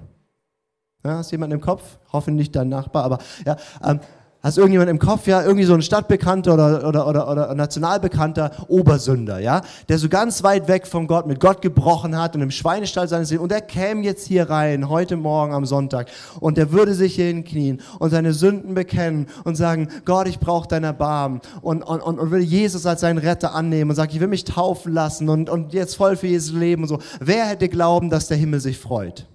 ja 1.05 1.17
hast 1.17 1.33
du 1.33 1.35
jemanden 1.35 1.55
im 1.55 1.61
Kopf? 1.61 1.83
Hoffentlich 2.13 2.51
dein 2.51 2.69
Nachbar, 2.69 3.05
aber 3.05 3.19
ja. 3.45 3.57
Ähm, 3.85 4.01
Hast 4.43 4.59
irgendjemand 4.59 4.91
im 4.91 4.99
Kopf, 4.99 5.29
ja, 5.29 5.41
irgendwie 5.43 5.65
so 5.65 5.75
ein 5.75 5.83
Stadtbekannter 5.83 6.55
oder, 6.55 6.89
oder, 6.89 7.07
oder, 7.07 7.31
oder 7.31 7.55
nationalbekannter 7.55 8.51
Obersünder, 8.67 9.39
ja, 9.39 9.61
der 9.89 9.99
so 9.99 10.09
ganz 10.09 10.43
weit 10.43 10.67
weg 10.67 10.89
von 10.89 11.07
Gott, 11.07 11.29
mit 11.29 11.39
Gott 11.39 11.63
gebrochen 11.63 12.19
hat 12.19 12.35
und 12.35 12.43
im 12.43 12.51
Schweinestall 12.51 13.07
seines 13.07 13.31
Lebens, 13.31 13.45
und 13.45 13.53
der 13.53 13.61
käme 13.61 14.03
jetzt 14.03 14.27
hier 14.27 14.51
rein, 14.51 14.89
heute 14.89 15.17
Morgen 15.17 15.55
am 15.55 15.65
Sonntag, 15.65 16.09
und 16.41 16.57
der 16.57 16.73
würde 16.73 16.95
sich 16.95 17.15
hier 17.15 17.27
hinknien 17.27 17.81
und 18.01 18.11
seine 18.11 18.33
Sünden 18.33 18.75
bekennen 18.75 19.29
und 19.45 19.55
sagen, 19.55 19.87
Gott, 20.05 20.27
ich 20.27 20.41
brauche 20.41 20.67
dein 20.67 20.83
Erbarmen. 20.83 21.41
Und, 21.61 21.83
und, 21.83 22.01
und, 22.01 22.19
und 22.19 22.31
will 22.33 22.43
Jesus 22.43 22.85
als 22.85 23.03
seinen 23.03 23.19
Retter 23.19 23.55
annehmen 23.55 23.91
und 23.91 23.97
sagt, 23.97 24.13
ich 24.13 24.19
will 24.19 24.27
mich 24.27 24.43
taufen 24.43 24.93
lassen 24.93 25.29
und, 25.29 25.51
und 25.51 25.73
jetzt 25.73 25.95
voll 25.95 26.17
für 26.17 26.27
Jesus 26.27 26.53
leben 26.53 26.83
und 26.83 26.89
so. 26.89 26.99
Wer 27.21 27.47
hätte 27.47 27.69
glauben, 27.69 28.11
dass 28.11 28.27
der 28.27 28.39
Himmel 28.39 28.59
sich 28.59 28.77
freut? 28.77 29.27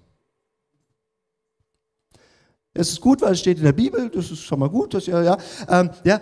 Es 2.77 2.91
ist 2.91 3.01
gut, 3.01 3.21
weil 3.21 3.33
es 3.33 3.39
steht 3.39 3.57
in 3.57 3.63
der 3.63 3.73
Bibel, 3.73 4.09
das 4.09 4.31
ist 4.31 4.41
schon 4.43 4.59
mal 4.59 4.69
gut, 4.69 4.93
dass 4.93 5.07
ihr, 5.07 5.21
ja, 5.21 5.37
ähm, 5.67 5.89
ja, 6.03 6.19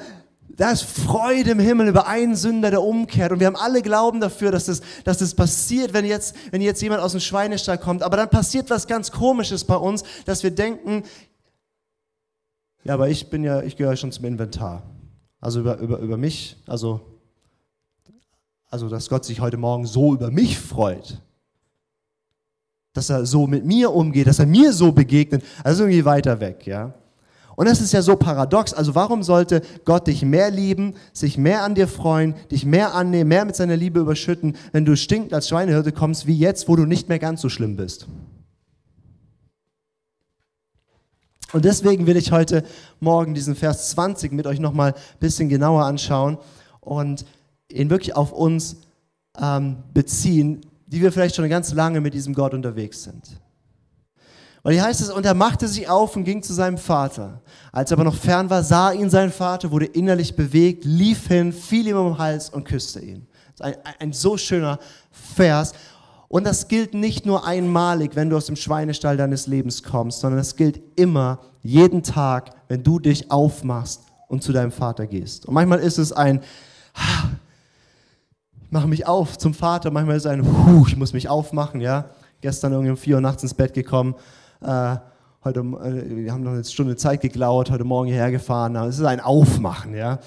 da 0.50 0.72
ist 0.72 0.84
Freude 0.84 1.52
im 1.52 1.60
Himmel 1.60 1.90
über 1.90 2.08
einen 2.08 2.36
Sünder, 2.36 2.72
der 2.72 2.82
umkehrt. 2.82 3.32
Und 3.34 3.40
wir 3.42 3.48
haben 3.48 3.58
alle 3.58 3.82
Glauben 3.82 4.22
dafür, 4.22 4.52
dass 4.52 4.66
das, 4.66 4.82
dass 5.04 5.18
das 5.18 5.36
passiert, 5.36 5.94
wenn 5.94 6.06
jetzt, 6.06 6.36
wenn 6.52 6.62
jetzt 6.62 6.82
jemand 6.82 7.02
aus 7.02 7.12
dem 7.12 7.20
Schweinestall 7.20 7.78
kommt. 7.78 8.04
Aber 8.04 8.16
dann 8.16 8.30
passiert 8.30 8.70
was 8.70 8.88
ganz 8.88 9.12
Komisches 9.12 9.66
bei 9.66 9.76
uns, 9.76 10.04
dass 10.26 10.44
wir 10.44 10.52
denken, 10.52 11.04
ja, 12.86 12.94
aber 12.94 13.10
ich 13.10 13.30
bin 13.30 13.44
ja, 13.44 13.62
ich 13.64 13.76
gehöre 13.76 13.98
schon 13.98 14.12
zum 14.12 14.26
Inventar. 14.26 14.84
Also 15.42 15.60
über, 15.60 15.78
über, 15.80 16.00
über 16.00 16.18
mich, 16.18 16.56
also, 16.68 17.02
also, 18.70 18.88
dass 18.88 19.10
Gott 19.10 19.26
sich 19.26 19.42
heute 19.42 19.58
Morgen 19.58 19.86
so 19.86 20.14
über 20.14 20.32
mich 20.32 20.58
freut 20.58 21.20
dass 22.96 23.10
er 23.10 23.26
so 23.26 23.46
mit 23.46 23.66
mir 23.66 23.94
umgeht, 23.94 24.26
dass 24.26 24.40
er 24.40 24.48
mir 24.48 24.74
so 24.74 24.92
begegnet, 24.92 25.44
also 25.64 25.84
irgendwie 25.84 26.06
weiter 26.06 26.40
weg, 26.40 26.66
ja. 26.66 26.94
Und 27.58 27.70
das 27.70 27.80
ist 27.80 27.94
ja 27.94 28.02
so 28.02 28.16
paradox. 28.16 28.74
Also 28.74 28.96
warum 28.96 29.24
sollte 29.24 29.62
Gott 29.86 30.08
dich 30.08 30.24
mehr 30.24 30.52
lieben, 30.52 30.96
sich 31.14 31.38
mehr 31.38 31.64
an 31.64 31.76
dir 31.76 31.88
freuen, 31.88 32.36
dich 32.52 32.66
mehr 32.66 32.94
annehmen, 32.94 33.30
mehr 33.30 33.46
mit 33.46 33.56
seiner 33.56 33.78
Liebe 33.78 34.00
überschütten, 34.00 34.58
wenn 34.72 34.86
du 34.86 34.98
stinkend 34.98 35.34
als 35.34 35.50
Schweinehirte 35.50 35.92
kommst, 35.92 36.26
wie 36.28 36.38
jetzt, 36.38 36.68
wo 36.68 36.76
du 36.76 36.86
nicht 36.86 37.08
mehr 37.08 37.20
ganz 37.20 37.42
so 37.42 37.50
schlimm 37.50 37.76
bist? 37.76 38.08
Und 41.54 41.64
deswegen 41.64 42.08
will 42.08 42.18
ich 42.18 42.32
heute 42.32 42.66
Morgen 43.00 43.34
diesen 43.34 43.56
Vers 43.56 43.92
20 43.92 44.34
mit 44.34 44.48
euch 44.48 44.60
nochmal 44.60 44.92
ein 44.92 45.20
bisschen 45.20 45.48
genauer 45.48 45.86
anschauen 45.86 46.38
und 46.82 47.26
ihn 47.70 47.90
wirklich 47.90 48.16
auf 48.16 48.34
uns 48.34 48.78
ähm, 49.42 49.78
beziehen, 49.94 50.62
die 50.88 51.02
wir 51.02 51.12
vielleicht 51.12 51.36
schon 51.36 51.50
ganz 51.50 51.74
lange 51.74 52.02
mit 52.02 52.14
diesem 52.14 52.34
Gott 52.34 52.54
unterwegs 52.54 53.04
sind. 53.04 53.40
Weil 54.66 54.74
hier 54.74 54.84
heißt 54.84 55.02
es, 55.02 55.12
und 55.12 55.26
er 55.28 55.36
machte 55.36 55.68
sich 55.68 55.88
auf 55.88 56.16
und 56.16 56.24
ging 56.24 56.42
zu 56.42 56.52
seinem 56.52 56.80
Vater. 56.80 57.42
Als 57.72 57.92
er 57.92 57.98
aber 57.98 58.04
noch 58.04 58.16
fern 58.16 58.50
war, 58.50 58.64
sah 58.64 58.92
ihn 58.92 59.12
sein 59.12 59.32
Vater, 59.32 59.70
wurde 59.70 59.86
innerlich 59.86 60.36
bewegt, 60.36 60.86
lief 60.86 61.28
hin, 61.28 61.54
fiel 61.54 61.86
ihm 61.88 61.98
um 61.98 62.14
den 62.14 62.18
Hals 62.18 62.50
und 62.50 62.64
küsste 62.64 63.00
ihn. 63.00 63.28
Ein, 63.60 63.76
ein 64.00 64.12
so 64.12 64.38
schöner 64.38 64.80
Vers. 65.12 65.74
Und 66.28 66.46
das 66.46 66.68
gilt 66.68 66.96
nicht 66.96 67.28
nur 67.28 67.46
einmalig, 67.46 68.16
wenn 68.16 68.32
du 68.32 68.38
aus 68.38 68.48
dem 68.48 68.56
Schweinestall 68.56 69.18
deines 69.18 69.46
Lebens 69.46 69.84
kommst, 69.84 70.22
sondern 70.22 70.40
das 70.40 70.56
gilt 70.56 70.82
immer, 70.96 71.42
jeden 71.62 72.02
Tag, 72.02 72.56
wenn 72.68 72.82
du 72.82 72.98
dich 72.98 73.30
aufmachst 73.30 74.02
und 74.28 74.42
zu 74.42 74.52
deinem 74.52 74.72
Vater 74.72 75.06
gehst. 75.06 75.46
Und 75.46 75.54
manchmal 75.54 75.80
ist 75.80 76.00
es 76.00 76.12
ein, 76.12 76.42
mache 78.76 78.90
mich 78.90 79.08
auf 79.08 79.38
zum 79.38 79.54
Vater. 79.54 79.90
Manchmal 79.90 80.18
ist 80.18 80.28
ein, 80.28 80.46
huh, 80.46 80.84
ich 80.86 80.98
muss 80.98 81.14
mich 81.14 81.30
aufmachen, 81.30 81.80
ja. 81.80 82.10
Gestern 82.42 82.74
irgendwie 82.74 82.92
um 82.92 82.98
vier 82.98 83.16
Uhr 83.16 83.22
nachts 83.22 83.42
ins 83.42 83.54
Bett 83.54 83.74
gekommen. 83.74 84.16
Äh, 84.62 84.98
heute, 85.46 85.62
äh, 85.62 86.18
wir 86.18 86.34
haben 86.34 86.44
noch 86.44 86.52
eine 86.52 86.64
Stunde 86.66 86.98
Zeit 86.98 87.22
geklaut, 87.22 87.72
heute 87.72 87.86
Morgen 87.86 88.10
hierher 88.10 88.32
gefahren. 88.32 88.76
Es 88.76 89.00
ist 89.00 89.06
ein 89.06 89.22
Aufmachen, 89.22 89.96
ja. 89.96 90.20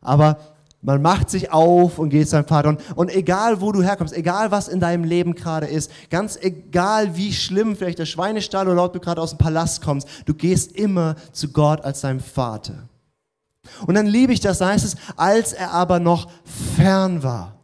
Aber 0.00 0.38
man 0.80 1.02
macht 1.02 1.28
sich 1.28 1.52
auf 1.52 1.98
und 1.98 2.08
geht 2.08 2.26
seinem 2.26 2.46
Vater. 2.46 2.70
Und, 2.70 2.80
und 2.96 3.14
egal, 3.14 3.60
wo 3.60 3.70
du 3.70 3.82
herkommst, 3.82 4.16
egal, 4.16 4.50
was 4.50 4.68
in 4.68 4.80
deinem 4.80 5.04
Leben 5.04 5.34
gerade 5.34 5.66
ist, 5.66 5.90
ganz 6.08 6.38
egal, 6.40 7.18
wie 7.18 7.34
schlimm 7.34 7.76
vielleicht 7.76 7.98
der 7.98 8.06
Schweinestall 8.06 8.66
oder 8.66 8.76
dort 8.76 8.94
du 8.94 9.00
gerade 9.00 9.20
aus 9.20 9.32
dem 9.32 9.38
Palast 9.38 9.82
kommst, 9.82 10.08
du 10.24 10.32
gehst 10.32 10.72
immer 10.72 11.16
zu 11.32 11.48
Gott 11.48 11.84
als 11.84 12.00
deinem 12.00 12.20
Vater. 12.20 12.88
Und 13.86 13.94
dann 13.94 14.06
liebe 14.06 14.32
ich 14.32 14.40
das, 14.40 14.56
da 14.56 14.68
heißt 14.68 14.86
es, 14.86 14.96
als 15.18 15.52
er 15.52 15.72
aber 15.72 16.00
noch 16.00 16.30
fern 16.76 17.22
war. 17.22 17.59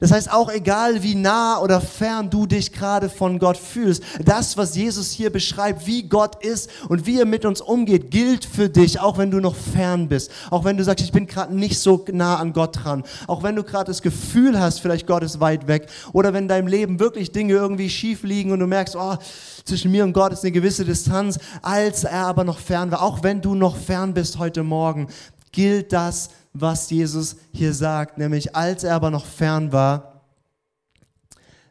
Das 0.00 0.12
heißt, 0.12 0.32
auch 0.32 0.50
egal 0.50 1.02
wie 1.02 1.14
nah 1.14 1.60
oder 1.60 1.80
fern 1.80 2.30
du 2.30 2.46
dich 2.46 2.72
gerade 2.72 3.08
von 3.08 3.38
Gott 3.38 3.58
fühlst, 3.58 4.02
das, 4.24 4.56
was 4.56 4.74
Jesus 4.74 5.10
hier 5.10 5.30
beschreibt, 5.30 5.86
wie 5.86 6.04
Gott 6.04 6.42
ist 6.42 6.70
und 6.88 7.06
wie 7.06 7.18
er 7.20 7.26
mit 7.26 7.44
uns 7.44 7.60
umgeht, 7.60 8.10
gilt 8.10 8.46
für 8.46 8.70
dich, 8.70 8.98
auch 8.98 9.18
wenn 9.18 9.30
du 9.30 9.40
noch 9.40 9.54
fern 9.54 10.08
bist. 10.08 10.30
Auch 10.50 10.64
wenn 10.64 10.78
du 10.78 10.84
sagst, 10.84 11.04
ich 11.04 11.12
bin 11.12 11.26
gerade 11.26 11.54
nicht 11.54 11.78
so 11.78 12.04
nah 12.12 12.36
an 12.36 12.54
Gott 12.54 12.82
dran. 12.82 13.04
Auch 13.26 13.42
wenn 13.42 13.56
du 13.56 13.62
gerade 13.62 13.84
das 13.84 14.00
Gefühl 14.00 14.58
hast, 14.58 14.80
vielleicht 14.80 15.06
Gott 15.06 15.22
ist 15.22 15.38
weit 15.38 15.68
weg. 15.68 15.86
Oder 16.12 16.32
wenn 16.32 16.44
in 16.44 16.48
deinem 16.48 16.66
Leben 16.68 16.98
wirklich 16.98 17.32
Dinge 17.32 17.52
irgendwie 17.52 17.90
schief 17.90 18.22
liegen 18.22 18.52
und 18.52 18.60
du 18.60 18.66
merkst, 18.66 18.96
oh, 18.96 19.16
zwischen 19.64 19.90
mir 19.90 20.04
und 20.04 20.14
Gott 20.14 20.32
ist 20.32 20.42
eine 20.42 20.52
gewisse 20.52 20.86
Distanz, 20.86 21.38
als 21.60 22.04
er 22.04 22.26
aber 22.26 22.44
noch 22.44 22.58
fern 22.58 22.90
war. 22.90 23.02
Auch 23.02 23.22
wenn 23.22 23.42
du 23.42 23.54
noch 23.54 23.76
fern 23.76 24.14
bist 24.14 24.38
heute 24.38 24.62
Morgen, 24.62 25.08
gilt 25.52 25.92
das 25.92 26.30
was 26.52 26.90
Jesus 26.90 27.36
hier 27.52 27.72
sagt, 27.74 28.18
nämlich 28.18 28.56
als 28.56 28.84
er 28.84 28.94
aber 28.94 29.10
noch 29.10 29.26
fern 29.26 29.72
war, 29.72 30.22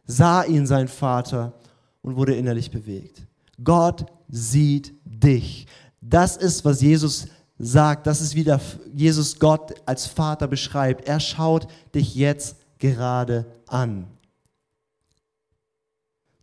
sah 0.05 0.43
ihn 0.43 0.65
sein 0.65 0.87
Vater 0.87 1.53
und 2.01 2.15
wurde 2.15 2.35
innerlich 2.35 2.71
bewegt. 2.71 3.21
Gott 3.63 4.05
sieht 4.29 4.93
dich. 5.05 5.67
Das 6.01 6.37
ist, 6.37 6.63
was 6.65 6.81
Jesus 6.81 7.27
sagt. 7.57 8.07
Das 8.07 8.21
ist, 8.21 8.35
wie 8.35 8.43
der 8.43 8.61
Jesus 8.93 9.37
Gott 9.39 9.75
als 9.85 10.05
Vater 10.05 10.47
beschreibt. 10.47 11.07
Er 11.07 11.19
schaut 11.19 11.67
dich 11.93 12.15
jetzt 12.15 12.55
gerade 12.79 13.45
an. 13.67 14.07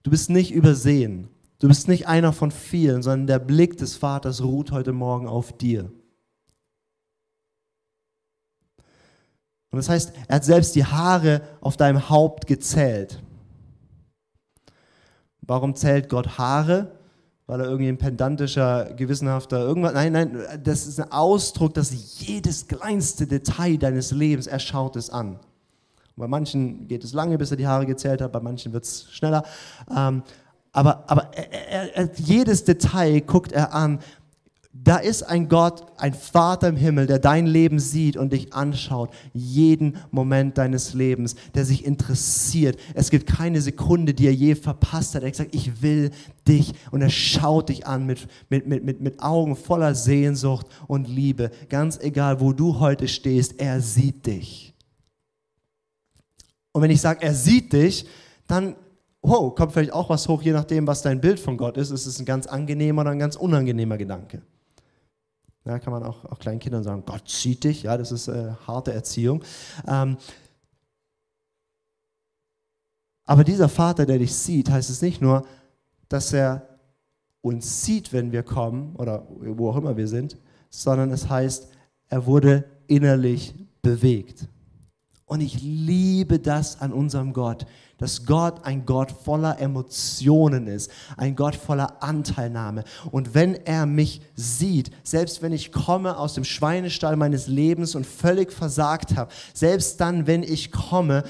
Du 0.02 0.10
bist 0.10 0.30
nicht 0.30 0.52
übersehen. 0.52 1.28
Du 1.58 1.68
bist 1.68 1.88
nicht 1.88 2.06
einer 2.06 2.32
von 2.32 2.50
vielen, 2.50 3.02
sondern 3.02 3.26
der 3.26 3.38
Blick 3.38 3.78
des 3.78 3.96
Vaters 3.96 4.42
ruht 4.42 4.70
heute 4.70 4.92
Morgen 4.92 5.26
auf 5.26 5.56
dir. 5.56 5.90
Und 9.76 9.84
das 9.84 9.90
heißt, 9.90 10.12
er 10.26 10.36
hat 10.36 10.44
selbst 10.44 10.74
die 10.74 10.86
Haare 10.86 11.42
auf 11.60 11.76
deinem 11.76 12.08
Haupt 12.08 12.46
gezählt. 12.46 13.22
Warum 15.42 15.74
zählt 15.74 16.08
Gott 16.08 16.38
Haare? 16.38 16.92
Weil 17.46 17.60
er 17.60 17.66
irgendwie 17.66 17.90
ein 17.90 17.98
pedantischer, 17.98 18.94
gewissenhafter 18.94 19.58
irgendwas. 19.58 19.92
Nein, 19.92 20.12
nein, 20.14 20.38
das 20.64 20.86
ist 20.86 20.98
ein 20.98 21.12
Ausdruck, 21.12 21.74
dass 21.74 21.92
jedes 22.20 22.68
kleinste 22.68 23.26
Detail 23.26 23.76
deines 23.76 24.12
Lebens, 24.12 24.46
er 24.46 24.60
schaut 24.60 24.96
es 24.96 25.10
an. 25.10 25.38
bei 26.16 26.26
manchen 26.26 26.88
geht 26.88 27.04
es 27.04 27.12
lange, 27.12 27.36
bis 27.36 27.50
er 27.50 27.58
die 27.58 27.66
Haare 27.66 27.84
gezählt 27.84 28.22
hat, 28.22 28.32
bei 28.32 28.40
manchen 28.40 28.72
wird 28.72 28.84
es 28.84 29.12
schneller. 29.12 29.44
Ähm, 29.94 30.22
aber 30.72 31.04
aber 31.06 31.34
er, 31.34 31.94
er, 31.94 32.10
jedes 32.16 32.64
Detail 32.64 33.20
guckt 33.20 33.52
er 33.52 33.74
an 33.74 33.98
da 34.82 34.96
ist 34.96 35.22
ein 35.22 35.48
Gott, 35.48 35.84
ein 35.96 36.14
Vater 36.14 36.68
im 36.68 36.76
Himmel, 36.76 37.06
der 37.06 37.18
dein 37.18 37.46
Leben 37.46 37.78
sieht 37.78 38.16
und 38.16 38.32
dich 38.32 38.52
anschaut, 38.52 39.10
jeden 39.32 39.96
Moment 40.10 40.58
deines 40.58 40.94
Lebens, 40.94 41.36
der 41.54 41.64
sich 41.64 41.84
interessiert. 41.84 42.78
Es 42.94 43.10
gibt 43.10 43.26
keine 43.26 43.60
Sekunde, 43.60 44.14
die 44.14 44.26
er 44.26 44.34
je 44.34 44.54
verpasst 44.54 45.14
hat. 45.14 45.22
Er 45.22 45.32
sagt, 45.32 45.54
ich 45.54 45.82
will 45.82 46.10
dich 46.48 46.72
und 46.90 47.02
er 47.02 47.10
schaut 47.10 47.68
dich 47.68 47.86
an 47.86 48.06
mit, 48.06 48.26
mit, 48.48 48.66
mit, 48.66 48.84
mit, 48.84 49.00
mit 49.00 49.22
Augen 49.22 49.56
voller 49.56 49.94
Sehnsucht 49.94 50.66
und 50.86 51.08
Liebe. 51.08 51.50
Ganz 51.68 51.98
egal, 51.98 52.40
wo 52.40 52.52
du 52.52 52.80
heute 52.80 53.08
stehst, 53.08 53.60
er 53.60 53.80
sieht 53.80 54.26
dich. 54.26 54.74
Und 56.72 56.82
wenn 56.82 56.90
ich 56.90 57.00
sage, 57.00 57.22
er 57.22 57.34
sieht 57.34 57.72
dich, 57.72 58.06
dann 58.46 58.76
wow, 59.22 59.54
kommt 59.54 59.72
vielleicht 59.72 59.92
auch 59.92 60.08
was 60.08 60.28
hoch, 60.28 60.42
je 60.42 60.52
nachdem, 60.52 60.86
was 60.86 61.02
dein 61.02 61.20
Bild 61.20 61.40
von 61.40 61.56
Gott 61.56 61.76
ist. 61.76 61.90
Ist 61.90 62.06
es 62.06 62.18
ein 62.18 62.24
ganz 62.24 62.46
angenehmer 62.46 63.02
oder 63.02 63.10
ein 63.10 63.18
ganz 63.18 63.36
unangenehmer 63.36 63.96
Gedanke? 63.96 64.42
Ja, 65.66 65.80
kann 65.80 65.92
man 65.92 66.04
auch, 66.04 66.24
auch 66.26 66.38
kleinen 66.38 66.60
Kindern 66.60 66.84
sagen, 66.84 67.02
Gott 67.04 67.28
zieht 67.28 67.64
dich, 67.64 67.82
ja, 67.82 67.98
das 67.98 68.12
ist 68.12 68.28
äh, 68.28 68.52
harte 68.66 68.92
Erziehung. 68.92 69.42
Ähm, 69.86 70.16
aber 73.24 73.42
dieser 73.42 73.68
Vater, 73.68 74.06
der 74.06 74.18
dich 74.18 74.32
sieht, 74.32 74.70
heißt 74.70 74.88
es 74.88 75.02
nicht 75.02 75.20
nur, 75.20 75.44
dass 76.08 76.32
er 76.32 76.78
uns 77.40 77.84
sieht, 77.84 78.12
wenn 78.12 78.30
wir 78.30 78.44
kommen 78.44 78.94
oder 78.94 79.26
wo 79.28 79.70
auch 79.70 79.76
immer 79.76 79.96
wir 79.96 80.06
sind, 80.06 80.36
sondern 80.70 81.10
es 81.10 81.28
heißt, 81.28 81.68
er 82.08 82.26
wurde 82.26 82.64
innerlich 82.86 83.54
bewegt. 83.82 84.46
Und 85.24 85.40
ich 85.40 85.60
liebe 85.60 86.38
das 86.38 86.80
an 86.80 86.92
unserem 86.92 87.32
Gott, 87.32 87.66
dass 87.98 88.26
Gott 88.26 88.64
ein 88.64 88.84
Gott 88.84 89.10
voller 89.10 89.58
Emotionen 89.58 90.66
ist, 90.66 90.90
ein 91.16 91.34
Gott 91.34 91.56
voller 91.56 92.02
Anteilnahme. 92.02 92.84
Und 93.10 93.34
wenn 93.34 93.54
er 93.54 93.86
mich 93.86 94.20
sieht, 94.34 94.90
selbst 95.02 95.42
wenn 95.42 95.52
ich 95.52 95.72
komme 95.72 96.18
aus 96.18 96.34
dem 96.34 96.44
Schweinestall 96.44 97.16
meines 97.16 97.46
Lebens 97.46 97.94
und 97.94 98.06
völlig 98.06 98.52
versagt 98.52 99.16
habe, 99.16 99.32
selbst 99.54 100.00
dann, 100.00 100.26
wenn 100.26 100.42
ich 100.42 100.72
komme, 100.72 101.24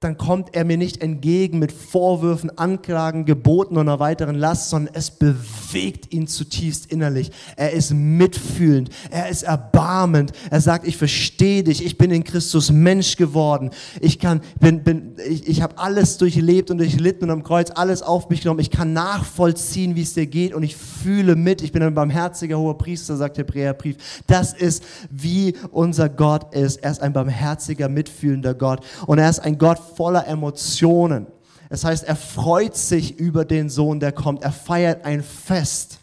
dann 0.00 0.18
kommt 0.18 0.54
er 0.54 0.66
mir 0.66 0.76
nicht 0.76 1.00
entgegen 1.00 1.58
mit 1.58 1.72
Vorwürfen, 1.72 2.50
Anklagen, 2.58 3.24
Geboten 3.24 3.78
und 3.78 3.88
einer 3.88 3.98
weiteren 3.98 4.36
Last, 4.36 4.68
sondern 4.68 4.94
es 4.94 5.10
bewegt 5.10 6.12
ihn 6.12 6.26
zutiefst 6.26 6.92
innerlich. 6.92 7.30
Er 7.56 7.72
ist 7.72 7.94
mitfühlend, 7.94 8.90
er 9.10 9.30
ist 9.30 9.44
erbarmend. 9.44 10.32
Er 10.50 10.60
sagt, 10.60 10.86
ich 10.86 10.98
verstehe 10.98 11.64
dich, 11.64 11.82
ich 11.82 11.96
bin 11.96 12.10
in 12.10 12.24
Christus 12.24 12.70
Mensch 12.70 13.16
geworden. 13.16 13.70
Ich 14.02 14.18
kann, 14.18 14.42
bin, 14.60 14.84
bin, 14.84 15.14
ich, 15.26 15.48
ich 15.48 15.62
habe 15.62 15.78
alles 15.78 16.18
durchlebt 16.18 16.70
und 16.70 16.76
durchlitten 16.76 17.30
und 17.30 17.30
am 17.30 17.42
Kreuz 17.42 17.70
alles 17.70 18.02
auf 18.02 18.28
mich 18.28 18.42
genommen. 18.42 18.60
Ich 18.60 18.70
kann 18.70 18.92
nachvollziehen, 18.92 19.96
wie 19.96 20.02
es 20.02 20.12
dir 20.12 20.26
geht 20.26 20.52
und 20.52 20.62
ich 20.62 20.76
fühle 20.76 21.36
mit. 21.36 21.62
Ich 21.62 21.72
bin 21.72 21.82
ein 21.82 21.94
barmherziger 21.94 22.58
hoher 22.58 22.76
Priester, 22.76 23.16
sagt 23.16 23.38
Hebräerbrief. 23.38 23.96
Das 24.26 24.52
ist, 24.52 24.84
wie 25.08 25.54
unser 25.70 26.10
Gott 26.10 26.54
ist. 26.54 26.82
Er 26.82 26.90
ist 26.90 27.00
ein 27.00 27.14
barmherziger, 27.14 27.88
mitfühlender 27.88 28.52
Gott 28.52 28.84
und 29.06 29.18
er 29.18 29.30
ist 29.30 29.38
ein 29.38 29.56
Gott 29.56 29.78
voller 29.96 30.26
Emotionen. 30.26 31.26
Das 31.68 31.84
heißt, 31.84 32.04
er 32.04 32.16
freut 32.16 32.76
sich 32.76 33.18
über 33.18 33.44
den 33.44 33.68
Sohn, 33.68 33.98
der 33.98 34.12
kommt. 34.12 34.42
Er 34.42 34.52
feiert 34.52 35.04
ein 35.04 35.22
Fest. 35.22 35.98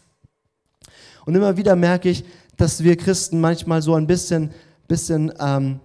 Und 1.24 1.34
immer 1.34 1.56
wieder 1.56 1.74
merke 1.74 2.10
ich, 2.10 2.24
dass 2.56 2.84
wir 2.84 2.96
Christen 2.96 3.40
manchmal 3.40 3.80
so 3.82 3.94
ein 3.94 4.06
bisschen, 4.06 4.50
bisschen 4.86 5.32
ähm, 5.40 5.80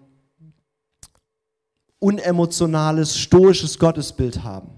unemotionales, 1.99 3.17
stoisches 3.17 3.79
Gottesbild 3.79 4.43
haben. 4.43 4.69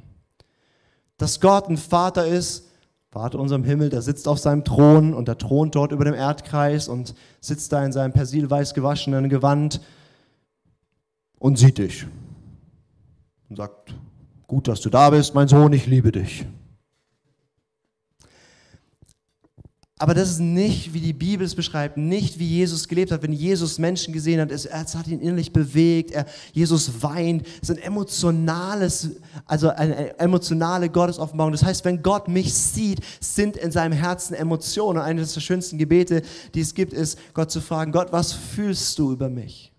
Dass 1.17 1.39
Gott 1.39 1.67
ein 1.69 1.77
Vater 1.77 2.27
ist, 2.27 2.67
Vater 3.09 3.39
unserem 3.39 3.63
Himmel, 3.63 3.89
der 3.89 4.01
sitzt 4.01 4.27
auf 4.27 4.39
seinem 4.39 4.63
Thron 4.63 5.13
und 5.13 5.27
der 5.27 5.37
thront 5.37 5.75
dort 5.75 5.91
über 5.91 6.05
dem 6.05 6.13
Erdkreis 6.13 6.87
und 6.87 7.13
sitzt 7.41 7.73
da 7.73 7.83
in 7.83 7.91
seinem 7.91 8.13
persilweiß 8.13 8.73
gewaschenen 8.73 9.27
Gewand 9.27 9.81
und 11.37 11.57
sieht 11.57 11.77
dich 11.77 12.05
und 13.51 13.57
sagt, 13.57 13.93
gut, 14.47 14.69
dass 14.69 14.79
du 14.79 14.89
da 14.89 15.09
bist, 15.09 15.35
mein 15.35 15.49
Sohn, 15.49 15.73
ich 15.73 15.85
liebe 15.85 16.09
dich. 16.13 16.45
Aber 19.99 20.13
das 20.13 20.31
ist 20.31 20.39
nicht, 20.39 20.93
wie 20.93 21.01
die 21.01 21.11
Bibel 21.11 21.45
es 21.45 21.53
beschreibt, 21.53 21.97
nicht 21.97 22.39
wie 22.39 22.47
Jesus 22.47 22.87
gelebt 22.87 23.11
hat. 23.11 23.21
Wenn 23.21 23.33
Jesus 23.33 23.77
Menschen 23.77 24.13
gesehen 24.13 24.39
hat, 24.39 24.51
es, 24.51 24.65
es 24.65 24.95
hat 24.95 25.05
ihn 25.07 25.19
innerlich 25.19 25.51
bewegt, 25.51 26.11
er, 26.11 26.25
Jesus 26.53 27.03
weint. 27.03 27.45
Es 27.61 27.69
ist 27.69 27.77
ein 27.77 27.83
emotionales, 27.83 29.09
also 29.45 29.69
eine 29.69 30.17
emotionale 30.17 30.89
Gottesoffenbarung. 30.89 31.51
Das 31.51 31.63
heißt, 31.63 31.83
wenn 31.83 32.01
Gott 32.01 32.29
mich 32.29 32.53
sieht, 32.53 33.01
sind 33.19 33.57
in 33.57 33.71
seinem 33.71 33.93
Herzen 33.93 34.33
Emotionen. 34.33 34.97
Und 34.97 35.03
eines 35.03 35.33
der 35.33 35.41
schönsten 35.41 35.77
Gebete, 35.77 36.23
die 36.55 36.61
es 36.61 36.73
gibt, 36.73 36.93
ist, 36.93 37.19
Gott 37.33 37.51
zu 37.51 37.59
fragen, 37.59 37.91
Gott, 37.91 38.11
was 38.11 38.31
fühlst 38.31 38.97
du 38.97 39.11
über 39.11 39.29
mich? 39.29 39.70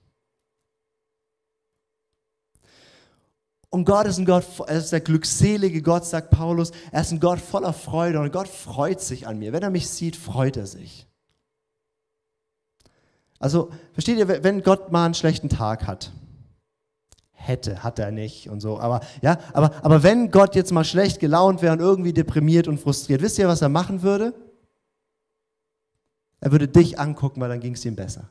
Und 3.73 3.87
Gott 3.87 4.07
ist 4.07 4.19
ein 4.19 4.27
Gott, 4.27 4.45
er 4.67 4.77
ist 4.77 4.93
der 4.93 5.01
glückselige 5.01 5.81
Gott, 5.81 6.05
sagt 6.05 6.29
Paulus. 6.29 6.73
Er 6.91 7.01
ist 7.01 7.11
ein 7.11 7.21
Gott 7.21 7.41
voller 7.41 7.73
Freude 7.73 8.21
und 8.21 8.31
Gott 8.31 8.47
freut 8.47 9.01
sich 9.01 9.27
an 9.27 9.39
mir. 9.39 9.55
Wenn 9.55 9.63
er 9.63 9.71
mich 9.71 9.89
sieht, 9.89 10.15
freut 10.15 10.59
er 10.59 10.67
sich. 10.67 11.09
Also, 13.39 13.71
versteht 13.95 14.19
ihr, 14.19 14.29
wenn 14.29 14.63
Gott 14.63 14.93
mal 14.93 15.07
einen 15.07 15.15
schlechten 15.15 15.49
Tag 15.49 15.87
hat, 15.87 16.13
hätte, 17.31 17.83
hat 17.83 17.99
er 17.99 18.11
nicht 18.11 18.51
und 18.51 18.61
so, 18.61 18.79
aber, 18.79 19.01
ja, 19.23 19.39
aber, 19.55 19.73
aber 19.83 20.03
wenn 20.03 20.31
Gott 20.31 20.55
jetzt 20.55 20.71
mal 20.71 20.85
schlecht 20.85 21.19
gelaunt 21.19 21.63
wäre 21.63 21.73
und 21.73 21.81
irgendwie 21.81 22.13
deprimiert 22.13 22.69
und 22.69 22.79
frustriert, 22.79 23.23
wisst 23.23 23.39
ihr, 23.39 23.49
was 23.49 23.63
er 23.63 23.71
machen 23.71 24.03
würde? 24.03 24.35
Er 26.41 26.53
würde 26.53 26.69
dich 26.69 27.01
angucken, 27.01 27.41
weil 27.41 27.49
dann 27.49 27.61
ging 27.61 27.73
es 27.73 27.87
ihm 27.87 27.97
besser. 27.97 28.29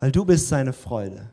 Weil 0.00 0.12
du 0.12 0.26
bist 0.26 0.48
seine 0.48 0.74
Freude. 0.74 1.30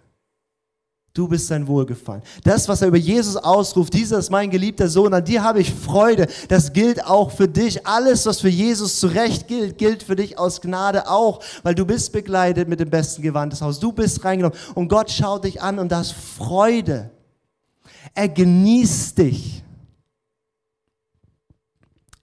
Du 1.18 1.28
bist 1.28 1.48
sein 1.48 1.66
Wohlgefallen. 1.66 2.22
Das, 2.44 2.70
was 2.70 2.84
er 2.84 2.90
über 2.90 2.98
Jesus 2.98 3.38
ausruft, 3.38 3.92
dieser 3.96 4.20
ist 4.20 4.30
mein 4.30 4.52
geliebter 4.52 4.88
Sohn, 4.88 5.16
an 5.16 5.26
dir 5.26 5.44
habe 5.44 5.60
ich 5.60 5.74
Freude, 5.74 6.28
das 6.48 6.74
gilt 6.74 7.04
auch 7.04 7.32
für 7.32 7.48
dich. 7.48 7.88
Alles, 7.88 8.28
was 8.28 8.42
für 8.42 8.50
Jesus 8.50 9.00
zurecht 9.00 9.48
gilt, 9.48 9.80
gilt 9.80 10.04
für 10.04 10.16
dich 10.16 10.38
aus 10.38 10.62
Gnade 10.62 11.10
auch, 11.10 11.44
weil 11.64 11.74
du 11.74 11.88
bist 11.88 12.14
begleitet 12.14 12.68
mit 12.68 12.80
dem 12.80 12.92
besten 12.92 13.24
Gewand 13.24 13.52
des 13.52 13.64
Hauses. 13.64 13.80
Du 13.80 13.92
bist 13.92 14.24
reingenommen 14.24 14.56
und 14.76 14.90
Gott 14.90 15.10
schaut 15.10 15.46
dich 15.46 15.60
an 15.60 15.80
und 15.80 15.92
das 15.92 16.12
Freude. 16.12 17.10
Er 18.14 18.30
genießt 18.30 19.18
dich. 19.18 19.64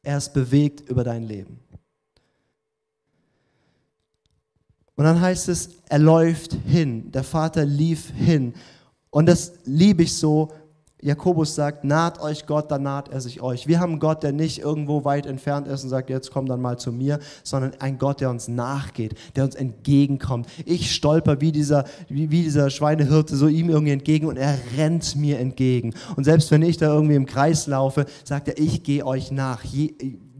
Er 0.04 0.18
ist 0.18 0.32
bewegt 0.32 0.88
über 0.88 1.02
dein 1.02 1.24
Leben. 1.24 1.58
Und 4.94 5.04
dann 5.04 5.20
heißt 5.20 5.48
es, 5.48 5.70
er 5.88 5.98
läuft 5.98 6.52
hin. 6.64 7.10
Der 7.10 7.24
Vater 7.24 7.64
lief 7.64 8.12
hin. 8.16 8.54
Und 9.14 9.26
das 9.26 9.52
liebe 9.64 10.02
ich 10.02 10.16
so. 10.16 10.48
Jakobus 11.00 11.54
sagt, 11.54 11.84
naht 11.84 12.20
euch 12.20 12.46
Gott, 12.46 12.70
dann 12.72 12.82
naht 12.82 13.10
er 13.10 13.20
sich 13.20 13.40
euch. 13.42 13.68
Wir 13.68 13.78
haben 13.78 13.92
einen 13.92 14.00
Gott, 14.00 14.24
der 14.24 14.32
nicht 14.32 14.58
irgendwo 14.58 15.04
weit 15.04 15.26
entfernt 15.26 15.68
ist 15.68 15.84
und 15.84 15.90
sagt, 15.90 16.10
jetzt 16.10 16.32
komm 16.32 16.46
dann 16.46 16.60
mal 16.60 16.78
zu 16.80 16.90
mir, 16.90 17.20
sondern 17.44 17.74
ein 17.78 17.98
Gott, 17.98 18.20
der 18.20 18.30
uns 18.30 18.48
nachgeht, 18.48 19.14
der 19.36 19.44
uns 19.44 19.54
entgegenkommt. 19.54 20.48
Ich 20.64 20.92
stolper 20.92 21.40
wie 21.40 21.52
dieser, 21.52 21.84
wie, 22.08 22.32
wie 22.32 22.42
dieser 22.42 22.70
Schweinehirte 22.70 23.36
so 23.36 23.46
ihm 23.46 23.68
irgendwie 23.68 23.92
entgegen 23.92 24.26
und 24.26 24.36
er 24.36 24.58
rennt 24.76 25.14
mir 25.14 25.38
entgegen. 25.38 25.94
Und 26.16 26.24
selbst 26.24 26.50
wenn 26.50 26.62
ich 26.62 26.78
da 26.78 26.92
irgendwie 26.92 27.14
im 27.14 27.26
Kreis 27.26 27.68
laufe, 27.68 28.06
sagt 28.24 28.48
er, 28.48 28.58
ich 28.58 28.82
gehe 28.82 29.06
euch 29.06 29.30
nach. 29.30 29.62
Je, 29.62 29.94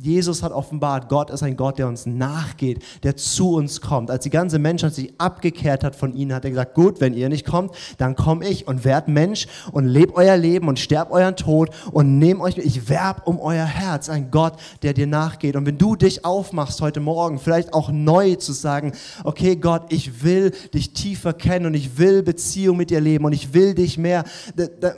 Jesus 0.05 0.43
hat 0.43 0.53
offenbart, 0.53 1.09
Gott 1.09 1.31
ist 1.31 1.43
ein 1.43 1.57
Gott, 1.57 1.79
der 1.79 1.89
uns 1.89 2.05
nachgeht, 2.05 2.85
der 3.05 3.17
zu 3.17 3.55
uns 3.55 3.81
kommt. 3.81 4.11
Als 4.11 4.23
die 4.23 4.29
ganze 4.29 4.59
Menschheit 4.59 4.93
sich 4.93 5.15
abgekehrt 5.17 5.83
hat 5.83 5.97
von 5.97 6.13
ihnen, 6.13 6.35
hat 6.35 6.45
er 6.45 6.51
gesagt, 6.51 6.75
gut, 6.75 7.01
wenn 7.01 7.15
ihr 7.15 7.31
nicht 7.31 7.47
kommt, 7.47 7.75
dann 7.97 8.15
komme 8.15 8.47
ich 8.47 8.69
und 8.69 8.85
werd 8.85 9.09
Mensch 9.09 9.47
und 9.73 9.87
lebt 9.87 10.15
euer 10.15 10.37
Leben 10.37 10.69
und 10.69 10.79
sterbt 10.79 11.11
euren 11.11 11.37
Tod 11.37 11.71
und 11.91 12.19
nehmt 12.19 12.43
euch, 12.43 12.59
ich 12.59 12.91
werb 12.91 13.27
um 13.27 13.41
euer 13.41 13.65
Herz, 13.65 14.11
ein 14.11 14.31
Gott, 14.31 14.59
der 14.83 14.93
dir 14.93 15.07
nachgeht. 15.07 15.57
Und 15.57 15.65
wenn 15.65 15.79
du 15.79 15.97
dich 15.97 16.27
aufmachst 16.27 16.83
heute 16.83 17.01
Morgen, 17.01 17.39
vielleicht 17.39 17.73
auch 17.73 17.91
neu 17.91 18.35
zu 18.35 18.53
sagen, 18.53 18.93
okay 19.25 19.57
Gott, 19.57 19.85
ich 19.89 20.23
will 20.23 20.51
dich 20.75 20.93
tiefer 20.93 21.33
kennen 21.33 21.65
und 21.65 21.73
ich 21.73 21.97
will 21.97 22.23
Beziehung 22.23 22.77
mit 22.77 22.91
dir 22.91 23.01
leben 23.01 23.25
und 23.25 23.33
ich 23.33 23.55
will 23.55 23.75
dich 23.75 23.97
mehr, 23.97 24.25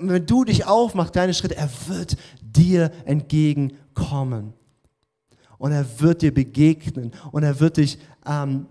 wenn 0.00 0.26
du 0.26 0.42
dich 0.42 0.66
aufmachst, 0.66 1.14
deine 1.14 1.32
Schritte, 1.32 1.56
er 1.56 1.70
wird 1.86 2.16
dir 2.42 2.90
entgegenkommen 3.04 4.52
und 5.58 5.72
er 5.72 6.00
wird 6.00 6.22
dir 6.22 6.32
begegnen 6.32 7.12
und 7.32 7.42
er 7.42 7.60
wird 7.60 7.76
dich, 7.76 7.98
ähm, 8.26 8.66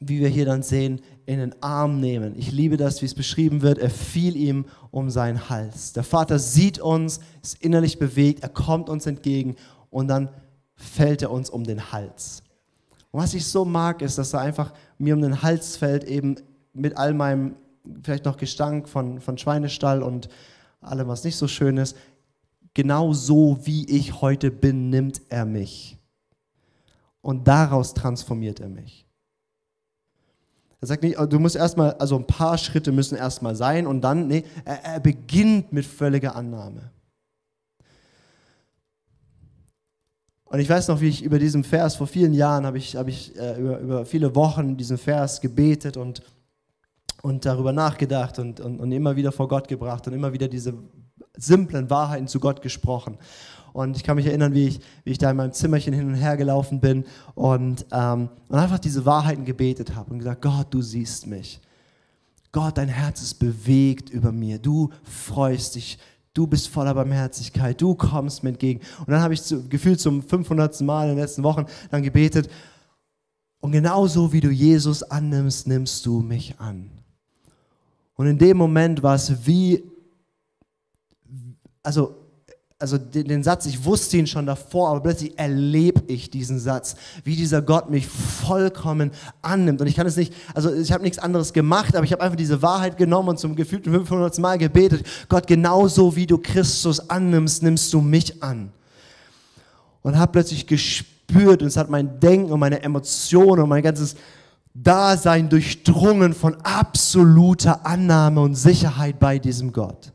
wie 0.00 0.20
wir 0.20 0.28
hier 0.28 0.44
dann 0.44 0.62
sehen, 0.62 1.00
in 1.24 1.38
den 1.38 1.62
Arm 1.62 2.00
nehmen. 2.00 2.34
Ich 2.36 2.52
liebe 2.52 2.76
das, 2.76 3.00
wie 3.02 3.06
es 3.06 3.14
beschrieben 3.14 3.62
wird. 3.62 3.78
Er 3.78 3.90
fiel 3.90 4.36
ihm 4.36 4.66
um 4.90 5.10
seinen 5.10 5.48
Hals. 5.48 5.92
Der 5.92 6.04
Vater 6.04 6.38
sieht 6.38 6.78
uns, 6.78 7.20
ist 7.42 7.62
innerlich 7.62 7.98
bewegt, 7.98 8.42
er 8.42 8.48
kommt 8.48 8.88
uns 8.88 9.06
entgegen 9.06 9.56
und 9.90 10.08
dann 10.08 10.28
fällt 10.74 11.22
er 11.22 11.30
uns 11.30 11.50
um 11.50 11.64
den 11.64 11.92
Hals. 11.92 12.42
Und 13.10 13.22
was 13.22 13.34
ich 13.34 13.46
so 13.46 13.64
mag, 13.64 14.02
ist, 14.02 14.18
dass 14.18 14.34
er 14.34 14.40
einfach 14.40 14.72
mir 14.98 15.14
um 15.14 15.22
den 15.22 15.42
Hals 15.42 15.76
fällt, 15.76 16.04
eben 16.04 16.36
mit 16.74 16.96
all 16.96 17.14
meinem 17.14 17.56
vielleicht 18.02 18.24
noch 18.24 18.36
Gestank 18.36 18.88
von, 18.88 19.20
von 19.20 19.38
Schweinestall 19.38 20.02
und 20.02 20.28
allem, 20.80 21.08
was 21.08 21.24
nicht 21.24 21.36
so 21.36 21.48
schön 21.48 21.78
ist 21.78 21.96
genau 22.76 23.14
so 23.14 23.58
wie 23.62 23.86
ich 23.88 24.20
heute 24.20 24.50
bin, 24.50 24.90
nimmt 24.90 25.22
er 25.30 25.46
mich. 25.46 25.96
Und 27.22 27.48
daraus 27.48 27.94
transformiert 27.94 28.60
er 28.60 28.68
mich. 28.68 29.06
Er 30.82 30.86
sagt 30.86 31.02
nicht, 31.02 31.18
du 31.18 31.38
musst 31.38 31.56
erstmal, 31.56 31.94
also 31.94 32.16
ein 32.16 32.26
paar 32.26 32.58
Schritte 32.58 32.92
müssen 32.92 33.16
erstmal 33.16 33.56
sein 33.56 33.86
und 33.86 34.02
dann, 34.02 34.28
nee, 34.28 34.44
er, 34.66 34.84
er 34.84 35.00
beginnt 35.00 35.72
mit 35.72 35.86
völliger 35.86 36.36
Annahme. 36.36 36.90
Und 40.44 40.60
ich 40.60 40.68
weiß 40.68 40.88
noch, 40.88 41.00
wie 41.00 41.08
ich 41.08 41.22
über 41.24 41.38
diesen 41.38 41.64
Vers, 41.64 41.96
vor 41.96 42.06
vielen 42.06 42.34
Jahren 42.34 42.66
habe 42.66 42.76
ich, 42.76 42.94
hab 42.94 43.08
ich 43.08 43.34
äh, 43.38 43.58
über, 43.58 43.78
über 43.78 44.04
viele 44.04 44.34
Wochen 44.34 44.76
diesen 44.76 44.98
Vers 44.98 45.40
gebetet 45.40 45.96
und, 45.96 46.22
und 47.22 47.46
darüber 47.46 47.72
nachgedacht 47.72 48.38
und, 48.38 48.60
und, 48.60 48.80
und 48.80 48.92
immer 48.92 49.16
wieder 49.16 49.32
vor 49.32 49.48
Gott 49.48 49.66
gebracht 49.66 50.06
und 50.06 50.12
immer 50.12 50.34
wieder 50.34 50.46
diese 50.46 50.74
simplen 51.36 51.90
Wahrheiten 51.90 52.28
zu 52.28 52.40
Gott 52.40 52.62
gesprochen. 52.62 53.18
Und 53.72 53.96
ich 53.96 54.04
kann 54.04 54.16
mich 54.16 54.26
erinnern, 54.26 54.54
wie 54.54 54.68
ich, 54.68 54.80
wie 55.04 55.10
ich 55.10 55.18
da 55.18 55.30
in 55.30 55.36
meinem 55.36 55.52
Zimmerchen 55.52 55.92
hin 55.92 56.06
und 56.06 56.14
her 56.14 56.38
gelaufen 56.38 56.80
bin 56.80 57.04
und, 57.34 57.84
ähm, 57.92 58.30
und 58.48 58.58
einfach 58.58 58.78
diese 58.78 59.04
Wahrheiten 59.04 59.44
gebetet 59.44 59.94
habe 59.94 60.12
und 60.12 60.18
gesagt, 60.18 60.40
Gott, 60.40 60.68
du 60.70 60.80
siehst 60.80 61.26
mich. 61.26 61.60
Gott, 62.52 62.78
dein 62.78 62.88
Herz 62.88 63.20
ist 63.20 63.34
bewegt 63.34 64.08
über 64.08 64.32
mir. 64.32 64.58
Du 64.58 64.90
freust 65.02 65.74
dich. 65.74 65.98
Du 66.32 66.46
bist 66.46 66.68
voller 66.68 66.94
Barmherzigkeit. 66.94 67.78
Du 67.78 67.94
kommst 67.94 68.42
mir 68.42 68.48
entgegen. 68.48 68.80
Und 69.00 69.10
dann 69.10 69.20
habe 69.20 69.34
ich 69.34 69.42
zu, 69.42 69.68
gefühlt 69.68 70.00
zum 70.00 70.22
500. 70.22 70.80
Mal 70.80 71.02
in 71.02 71.16
den 71.16 71.18
letzten 71.18 71.42
Wochen 71.42 71.66
dann 71.90 72.02
gebetet. 72.02 72.48
Und 73.60 73.72
genauso 73.72 74.32
wie 74.32 74.40
du 74.40 74.48
Jesus 74.48 75.02
annimmst, 75.02 75.66
nimmst 75.66 76.06
du 76.06 76.20
mich 76.20 76.58
an. 76.58 76.90
Und 78.14 78.26
in 78.26 78.38
dem 78.38 78.56
Moment 78.56 79.02
war 79.02 79.16
es 79.16 79.46
wie, 79.46 79.84
also 81.86 82.26
also 82.78 82.98
den, 82.98 83.26
den, 83.26 83.42
Satz, 83.42 83.64
ich 83.64 83.84
wusste 83.86 84.18
ihn 84.18 84.26
schon 84.26 84.44
davor, 84.44 84.90
aber 84.90 85.00
plötzlich 85.00 85.38
erlebe 85.38 86.02
ich 86.08 86.28
diesen 86.28 86.58
Satz, 86.58 86.94
wie 87.24 87.34
dieser 87.34 87.62
Gott 87.62 87.88
mich 87.88 88.06
vollkommen 88.06 89.12
annimmt. 89.40 89.80
Und 89.80 89.86
ich 89.86 89.96
kann 89.96 90.06
es 90.06 90.16
nicht, 90.16 90.34
also 90.52 90.74
ich 90.74 90.92
habe 90.92 91.02
nichts 91.02 91.18
anderes 91.18 91.54
gemacht, 91.54 91.96
aber 91.96 92.04
ich 92.04 92.12
habe 92.12 92.22
einfach 92.22 92.36
diese 92.36 92.60
Wahrheit 92.60 92.98
genommen 92.98 93.30
und 93.30 93.38
zum 93.38 93.56
gefühlten 93.56 93.94
500 93.94 94.38
Mal 94.40 94.58
gebetet. 94.58 95.06
Gott, 95.30 95.46
genauso 95.46 96.16
wie 96.16 96.26
du 96.26 96.36
Christus 96.36 97.08
annimmst, 97.08 97.62
nimmst 97.62 97.94
du 97.94 98.02
mich 98.02 98.42
an. 98.42 98.70
Und 100.02 100.18
habe 100.18 100.32
plötzlich 100.32 100.66
gespürt, 100.66 101.62
und 101.62 101.68
es 101.68 101.78
hat 101.78 101.88
mein 101.88 102.20
Denken 102.20 102.52
und 102.52 102.60
meine 102.60 102.82
Emotionen 102.82 103.62
und 103.62 103.70
mein 103.70 103.82
ganzes 103.82 104.16
Dasein 104.74 105.48
durchdrungen 105.48 106.34
von 106.34 106.56
absoluter 106.56 107.86
Annahme 107.86 108.42
und 108.42 108.54
Sicherheit 108.54 109.18
bei 109.18 109.38
diesem 109.38 109.72
Gott. 109.72 110.12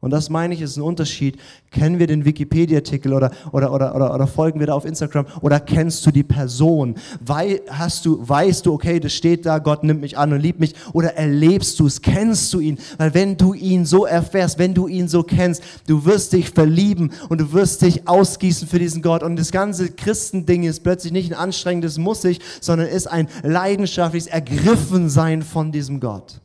Und 0.00 0.12
das 0.12 0.30
meine 0.30 0.54
ich, 0.54 0.62
ist 0.62 0.78
ein 0.78 0.82
Unterschied. 0.82 1.38
Kennen 1.70 1.98
wir 1.98 2.06
den 2.06 2.24
Wikipedia-Artikel 2.24 3.12
oder, 3.12 3.32
oder, 3.52 3.70
oder, 3.70 3.94
oder, 3.94 4.14
oder 4.14 4.26
folgen 4.26 4.58
wir 4.58 4.66
da 4.66 4.72
auf 4.72 4.86
Instagram 4.86 5.26
oder 5.42 5.60
kennst 5.60 6.06
du 6.06 6.10
die 6.10 6.22
Person? 6.22 6.94
Wei, 7.20 7.60
hast 7.68 8.06
du, 8.06 8.26
weißt 8.26 8.64
du, 8.64 8.72
okay, 8.72 8.98
das 8.98 9.12
steht 9.12 9.44
da, 9.44 9.58
Gott 9.58 9.84
nimmt 9.84 10.00
mich 10.00 10.16
an 10.16 10.32
und 10.32 10.40
liebt 10.40 10.58
mich 10.58 10.74
oder 10.94 11.16
erlebst 11.16 11.78
du 11.78 11.86
es, 11.86 12.00
kennst 12.00 12.52
du 12.54 12.60
ihn? 12.60 12.78
Weil 12.96 13.12
wenn 13.12 13.36
du 13.36 13.52
ihn 13.52 13.84
so 13.84 14.06
erfährst, 14.06 14.58
wenn 14.58 14.72
du 14.72 14.88
ihn 14.88 15.06
so 15.06 15.22
kennst, 15.22 15.62
du 15.86 16.06
wirst 16.06 16.32
dich 16.32 16.48
verlieben 16.48 17.12
und 17.28 17.38
du 17.38 17.52
wirst 17.52 17.82
dich 17.82 18.08
ausgießen 18.08 18.68
für 18.68 18.78
diesen 18.78 19.02
Gott. 19.02 19.22
Und 19.22 19.36
das 19.36 19.52
ganze 19.52 19.90
Christending 19.90 20.62
ist 20.62 20.82
plötzlich 20.82 21.12
nicht 21.12 21.30
ein 21.30 21.38
anstrengendes 21.38 21.98
Muss 21.98 22.24
ich, 22.24 22.40
sondern 22.62 22.88
ist 22.88 23.06
ein 23.06 23.28
leidenschaftliches 23.42 24.28
Ergriffensein 24.28 25.42
von 25.42 25.72
diesem 25.72 26.00
Gott. 26.00 26.40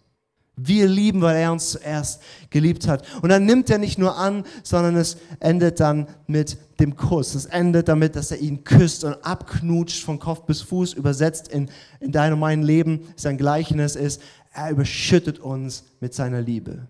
Wir 0.57 0.87
lieben, 0.87 1.21
weil 1.21 1.35
er 1.35 1.51
uns 1.51 1.71
zuerst 1.71 2.21
geliebt 2.49 2.87
hat. 2.87 3.03
Und 3.21 3.29
dann 3.29 3.45
nimmt 3.45 3.69
er 3.69 3.77
nicht 3.77 3.97
nur 3.97 4.17
an, 4.17 4.45
sondern 4.63 4.95
es 4.95 5.17
endet 5.39 5.79
dann 5.79 6.07
mit 6.27 6.57
dem 6.79 6.95
Kuss. 6.95 7.35
Es 7.35 7.45
endet 7.45 7.89
damit, 7.89 8.15
dass 8.15 8.31
er 8.31 8.39
ihn 8.39 8.63
küsst 8.63 9.03
und 9.03 9.13
abknutscht 9.25 10.03
von 10.03 10.19
Kopf 10.19 10.45
bis 10.45 10.61
Fuß, 10.61 10.93
übersetzt 10.93 11.49
in, 11.49 11.69
in 11.99 12.11
dein 12.11 12.33
und 12.33 12.39
mein 12.39 12.63
Leben. 12.63 13.01
Sein 13.17 13.37
Gleichnis 13.37 13.95
ist, 13.95 14.21
er 14.53 14.71
überschüttet 14.71 15.39
uns 15.39 15.83
mit 15.99 16.13
seiner 16.13 16.41
Liebe. 16.41 16.87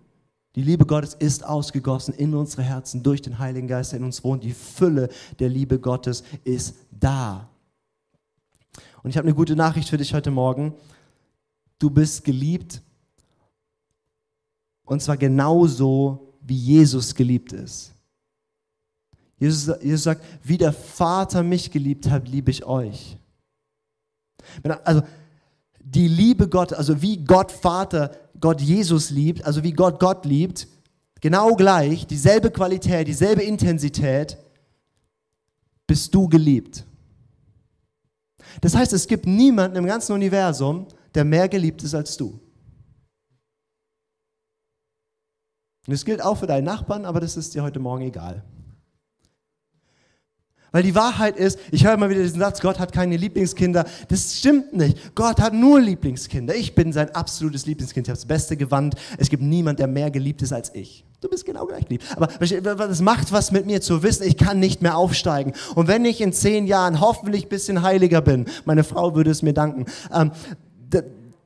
Die 0.55 0.61
Liebe 0.61 0.85
Gottes 0.85 1.15
ist 1.15 1.45
ausgegossen 1.45 2.13
in 2.13 2.33
unsere 2.33 2.61
Herzen 2.63 3.03
durch 3.03 3.21
den 3.21 3.39
Heiligen 3.39 3.67
Geist, 3.67 3.91
der 3.91 3.99
in 3.99 4.05
uns 4.05 4.23
wohnt. 4.23 4.43
Die 4.43 4.53
Fülle 4.53 5.09
der 5.39 5.49
Liebe 5.49 5.79
Gottes 5.79 6.23
ist 6.43 6.75
da. 6.91 7.49
Und 9.03 9.09
ich 9.09 9.17
habe 9.17 9.27
eine 9.27 9.35
gute 9.35 9.55
Nachricht 9.55 9.89
für 9.89 9.97
dich 9.97 10.13
heute 10.13 10.31
Morgen. 10.31 10.73
Du 11.77 11.89
bist 11.89 12.23
geliebt 12.23 12.81
und 14.85 15.01
zwar 15.01 15.17
genauso, 15.17 16.33
wie 16.41 16.55
Jesus 16.55 17.13
geliebt 17.15 17.53
ist. 17.53 17.91
Jesus, 19.37 19.75
Jesus 19.81 20.03
sagt, 20.03 20.23
wie 20.43 20.57
der 20.57 20.71
Vater 20.71 21.43
mich 21.43 21.71
geliebt 21.71 22.09
hat, 22.09 22.27
liebe 22.27 22.51
ich 22.51 22.65
euch. 22.65 23.17
Also 24.83 25.01
die 25.79 26.07
Liebe 26.07 26.47
Gott, 26.47 26.73
also 26.73 27.01
wie 27.01 27.17
Gott 27.17 27.51
Vater 27.51 28.11
Gott 28.39 28.61
Jesus 28.61 29.09
liebt, 29.09 29.43
also 29.45 29.63
wie 29.63 29.73
Gott 29.73 29.99
Gott 29.99 30.25
liebt, 30.25 30.67
genau 31.21 31.55
gleich, 31.55 32.05
dieselbe 32.07 32.51
Qualität, 32.51 33.07
dieselbe 33.07 33.43
Intensität, 33.43 34.37
bist 35.87 36.13
du 36.13 36.27
geliebt. 36.27 36.83
Das 38.61 38.75
heißt, 38.75 38.93
es 38.93 39.07
gibt 39.07 39.25
niemanden 39.25 39.77
im 39.77 39.85
ganzen 39.85 40.13
Universum, 40.13 40.87
der 41.13 41.25
mehr 41.25 41.47
geliebt 41.49 41.83
ist 41.83 41.93
als 41.93 42.17
du. 42.17 42.39
Und 45.87 45.93
das 45.93 46.05
gilt 46.05 46.23
auch 46.23 46.35
für 46.35 46.47
deinen 46.47 46.65
Nachbarn, 46.65 47.05
aber 47.05 47.19
das 47.19 47.37
ist 47.37 47.53
dir 47.53 47.63
heute 47.63 47.79
Morgen 47.79 48.03
egal. 48.03 48.43
Weil 50.75 50.83
die 50.83 50.93
Wahrheit 50.93 51.37
ist, 51.37 51.57
ich 51.71 51.85
höre 51.85 51.93
immer 51.93 52.09
wieder 52.09 52.21
diesen 52.21 52.41
Satz, 52.41 52.59
Gott 52.59 52.79
hat 52.79 52.91
keine 52.91 53.15
Lieblingskinder. 53.15 53.85
Das 54.09 54.37
stimmt 54.37 54.73
nicht. 54.73 55.15
Gott 55.15 55.39
hat 55.39 55.53
nur 55.53 55.79
Lieblingskinder. 55.79 56.53
Ich 56.53 56.75
bin 56.75 56.91
sein 56.91 57.15
absolutes 57.15 57.65
Lieblingskind. 57.65 58.07
Ich 58.07 58.09
habe 58.09 58.17
das 58.17 58.25
Beste 58.25 58.57
gewandt. 58.57 58.95
Es 59.17 59.29
gibt 59.29 59.41
niemand, 59.41 59.79
der 59.79 59.87
mehr 59.87 60.11
geliebt 60.11 60.41
ist 60.41 60.51
als 60.51 60.75
ich. 60.75 61.05
Du 61.21 61.29
bist 61.29 61.45
genau 61.45 61.65
gleich 61.65 61.87
lieb. 61.87 62.03
Aber 62.17 62.27
das 62.27 62.99
macht 62.99 63.31
was 63.31 63.53
mit 63.53 63.65
mir 63.65 63.79
zu 63.79 64.03
wissen, 64.03 64.27
ich 64.27 64.35
kann 64.35 64.59
nicht 64.59 64.81
mehr 64.81 64.97
aufsteigen. 64.97 65.53
Und 65.75 65.87
wenn 65.87 66.03
ich 66.03 66.19
in 66.19 66.33
zehn 66.33 66.67
Jahren 66.67 66.99
hoffentlich 66.99 67.45
ein 67.45 67.49
bisschen 67.49 67.81
heiliger 67.81 68.19
bin, 68.19 68.43
meine 68.65 68.83
Frau 68.83 69.15
würde 69.15 69.31
es 69.31 69.43
mir 69.43 69.53
danken, 69.53 69.85
ähm, 70.13 70.31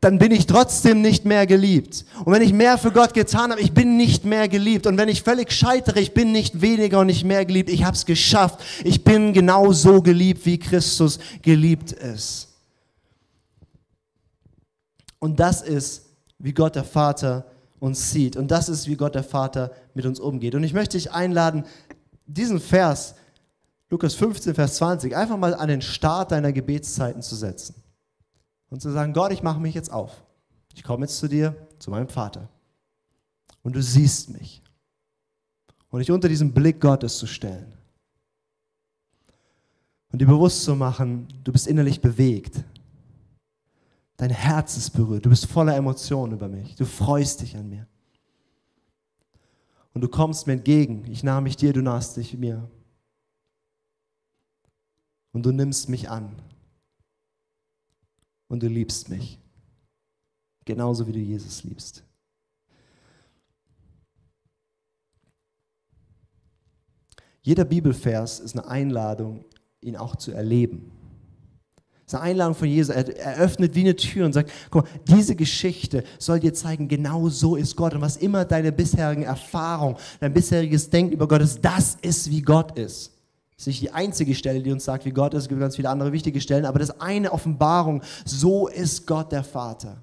dann 0.02 0.18
bin 0.18 0.32
ich 0.32 0.48
trotzdem 0.48 1.02
nicht 1.02 1.26
mehr 1.26 1.46
geliebt. 1.46 2.06
Und 2.24 2.32
wenn 2.32 2.42
ich 2.42 2.54
mehr 2.54 2.78
für 2.78 2.92
Gott 2.92 3.14
getan 3.14 3.52
habe, 3.52 3.60
ich 3.60 3.74
bin 3.74 3.98
nicht 3.98 4.24
mehr 4.24 4.48
geliebt. 4.48 4.88
Und 4.88 4.98
wenn 4.98 5.10
ich 5.10 5.24
völlig 5.24 5.52
scheitere, 5.52 6.00
ich 6.00 6.14
bin 6.14 6.32
nicht 6.32 6.62
weniger 6.62 7.00
und 7.00 7.08
nicht 7.08 7.26
mehr 7.26 7.44
geliebt. 7.46 7.70
Ich 7.70 7.84
habe 7.84 7.98
es 7.98 8.06
geschafft. 8.06 8.60
Ich 8.86 9.04
bin 9.04 9.34
genau 9.34 9.74
so 9.74 10.02
geliebt, 10.02 10.46
wie 10.46 10.58
Christus 10.58 11.20
geliebt 11.42 11.92
ist. 11.92 12.48
Und 15.20 15.38
das 15.42 15.62
ist, 15.62 16.06
wie 16.38 16.54
Gott 16.54 16.76
der 16.76 16.86
Vater 16.86 17.46
uns 17.80 18.12
sieht. 18.12 18.38
Und 18.38 18.52
das 18.52 18.70
ist, 18.70 18.88
wie 18.88 18.96
Gott 18.96 19.16
der 19.16 19.24
Vater 19.26 19.72
mit 19.94 20.06
uns 20.06 20.22
umgeht. 20.22 20.56
Und 20.56 20.64
ich 20.64 20.74
möchte 20.74 20.98
dich 20.98 21.12
einladen, 21.12 21.66
diesen 22.26 22.62
Vers, 22.62 23.16
Lukas 23.90 24.16
15, 24.16 24.56
Vers 24.56 24.76
20, 24.76 25.14
einfach 25.14 25.36
mal 25.36 25.54
an 25.54 25.68
den 25.68 25.82
Start 25.82 26.32
deiner 26.32 26.54
Gebetszeiten 26.54 27.22
zu 27.22 27.36
setzen 27.36 27.76
und 28.70 28.82
zu 28.82 28.92
sagen, 28.92 29.14
Gott, 29.14 29.32
ich 29.32 29.44
mache 29.44 29.60
mich 29.60 29.74
jetzt 29.74 29.92
auf. 29.92 30.24
Ich 30.76 30.84
komme 30.84 31.06
jetzt 31.06 31.18
zu 31.18 31.28
dir, 31.28 31.56
zu 31.80 31.90
meinem 31.92 32.08
Vater. 32.08 32.50
Und 33.64 33.76
du 33.76 33.82
siehst 33.82 34.30
mich. 34.30 34.62
Und 35.90 36.00
dich 36.00 36.12
unter 36.12 36.30
diesen 36.30 36.54
Blick 36.54 36.80
Gottes 36.80 37.18
zu 37.18 37.26
stellen. 37.26 37.74
Und 40.12 40.20
dir 40.22 40.28
bewusst 40.28 40.64
zu 40.64 40.76
machen, 40.76 41.28
du 41.44 41.52
bist 41.52 41.68
innerlich 41.68 42.02
bewegt. 42.02 42.64
Dein 44.18 44.30
Herz 44.30 44.78
ist 44.78 44.92
berührt. 44.92 45.26
Du 45.26 45.30
bist 45.30 45.46
voller 45.46 45.76
Emotionen 45.76 46.34
über 46.34 46.48
mich. 46.48 46.76
Du 46.76 46.86
freust 46.86 47.42
dich 47.42 47.56
an 47.56 47.70
mir. 47.70 47.88
Und 49.94 50.02
du 50.02 50.08
kommst 50.08 50.46
mir 50.46 50.54
entgegen. 50.54 51.06
Ich 51.10 51.24
nahm 51.24 51.44
mich 51.44 51.58
dir, 51.58 51.74
du 51.74 51.82
nahst 51.82 52.18
dich 52.18 52.38
mir. 52.38 52.70
Und 55.32 55.46
du 55.46 55.52
nimmst 55.52 55.90
mich 55.90 56.10
an 56.10 56.36
und 58.50 58.62
du 58.62 58.68
liebst 58.68 59.08
mich. 59.08 59.40
Genauso 60.66 61.08
wie 61.08 61.14
du 61.14 61.20
Jesus 61.20 61.64
liebst. 61.64 62.04
Jeder 67.42 67.64
Bibelvers 67.64 68.40
ist 68.40 68.58
eine 68.58 68.68
Einladung, 68.68 69.46
ihn 69.82 69.96
auch 69.96 70.16
zu 70.18 70.32
erleben. 70.32 70.92
Es 72.06 72.14
ist 72.14 72.20
eine 72.20 72.32
Einladung 72.32 72.56
von 72.56 72.68
Jesus. 72.68 72.94
Er 72.94 73.38
öffnet 73.38 73.76
wie 73.76 73.82
eine 73.82 73.96
Tür 73.96 74.26
und 74.26 74.34
sagt, 74.34 74.52
guck 74.70 74.84
mal, 74.84 74.92
diese 75.08 75.36
Geschichte 75.36 76.04
soll 76.18 76.40
dir 76.40 76.54
zeigen, 76.54 76.88
genau 76.88 77.30
so 77.30 77.56
ist 77.56 77.76
Gott. 77.76 77.94
Und 77.94 78.02
was 78.02 78.18
immer 78.18 78.46
deine 78.46 78.72
bisherigen 78.72 79.24
Erfahrungen, 79.24 79.96
dein 80.20 80.34
bisheriges 80.34 80.90
Denken 80.90 81.14
über 81.14 81.28
Gott 81.28 81.42
ist, 81.42 81.64
das 81.64 81.98
ist, 82.02 82.30
wie 82.30 82.42
Gott 82.42 82.78
ist. 82.78 83.19
Ist 83.60 83.68
nicht 83.68 83.82
die 83.82 83.92
einzige 83.92 84.36
Stelle, 84.36 84.64
die 84.64 84.72
uns 84.72 84.86
sagt, 84.86 85.04
wie 85.04 85.12
Gott 85.12 85.34
ist. 85.34 85.44
Es 85.44 85.50
gibt 85.50 85.60
ganz 85.60 85.76
viele 85.76 85.90
andere 85.90 86.14
wichtige 86.14 86.40
Stellen, 86.40 86.66
aber 86.66 86.80
das 86.80 87.02
eine 87.02 87.34
Offenbarung. 87.34 88.02
So 88.24 88.70
ist 88.70 89.06
Gott 89.06 89.34
der 89.34 89.44
Vater. 89.44 90.02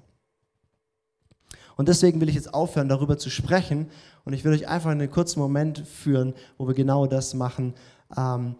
Und 1.75 1.87
deswegen 1.89 2.21
will 2.21 2.29
ich 2.29 2.35
jetzt 2.35 2.53
aufhören, 2.53 2.87
darüber 2.87 3.17
zu 3.17 3.31
sprechen. 3.31 3.89
Und 4.25 4.33
ich 4.33 4.45
will 4.45 4.53
euch 4.53 4.67
einfach 4.67 4.91
einen 4.91 5.09
kurzen 5.09 5.39
Moment 5.39 5.79
führen, 5.87 6.35
wo 6.59 6.67
wir 6.67 6.75
genau 6.75 7.07
das 7.07 7.33
machen. 7.33 7.73
Ähm, 8.15 8.55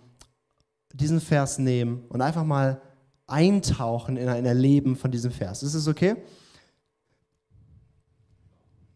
diesen 0.94 1.22
Vers 1.22 1.60
nehmen 1.60 2.06
und 2.10 2.22
einfach 2.22 2.44
mal 2.44 2.82
eintauchen 3.28 4.18
in 4.18 4.30
ein 4.30 4.46
Erleben 4.46 4.96
von 4.96 5.12
diesem 5.12 5.32
Vers. 5.32 5.62
Ist 5.62 5.76
es 5.76 5.88
okay? 5.88 6.16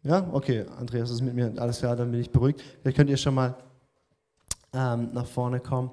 Ja, 0.02 0.28
okay, 0.32 0.66
Andreas 0.80 1.12
ist 1.12 1.22
mit 1.22 1.36
mir, 1.36 1.54
alles 1.58 1.78
klar, 1.78 1.96
dann 1.96 2.10
bin 2.10 2.22
ich 2.22 2.32
beruhigt. 2.32 2.64
Vielleicht 2.82 2.98
könnt 2.98 3.12
ihr 3.12 3.18
schon 3.18 3.36
mal 3.36 3.56
ähm, 4.73 5.10
nach 5.13 5.27
vorne 5.27 5.60
kommen. 5.60 5.91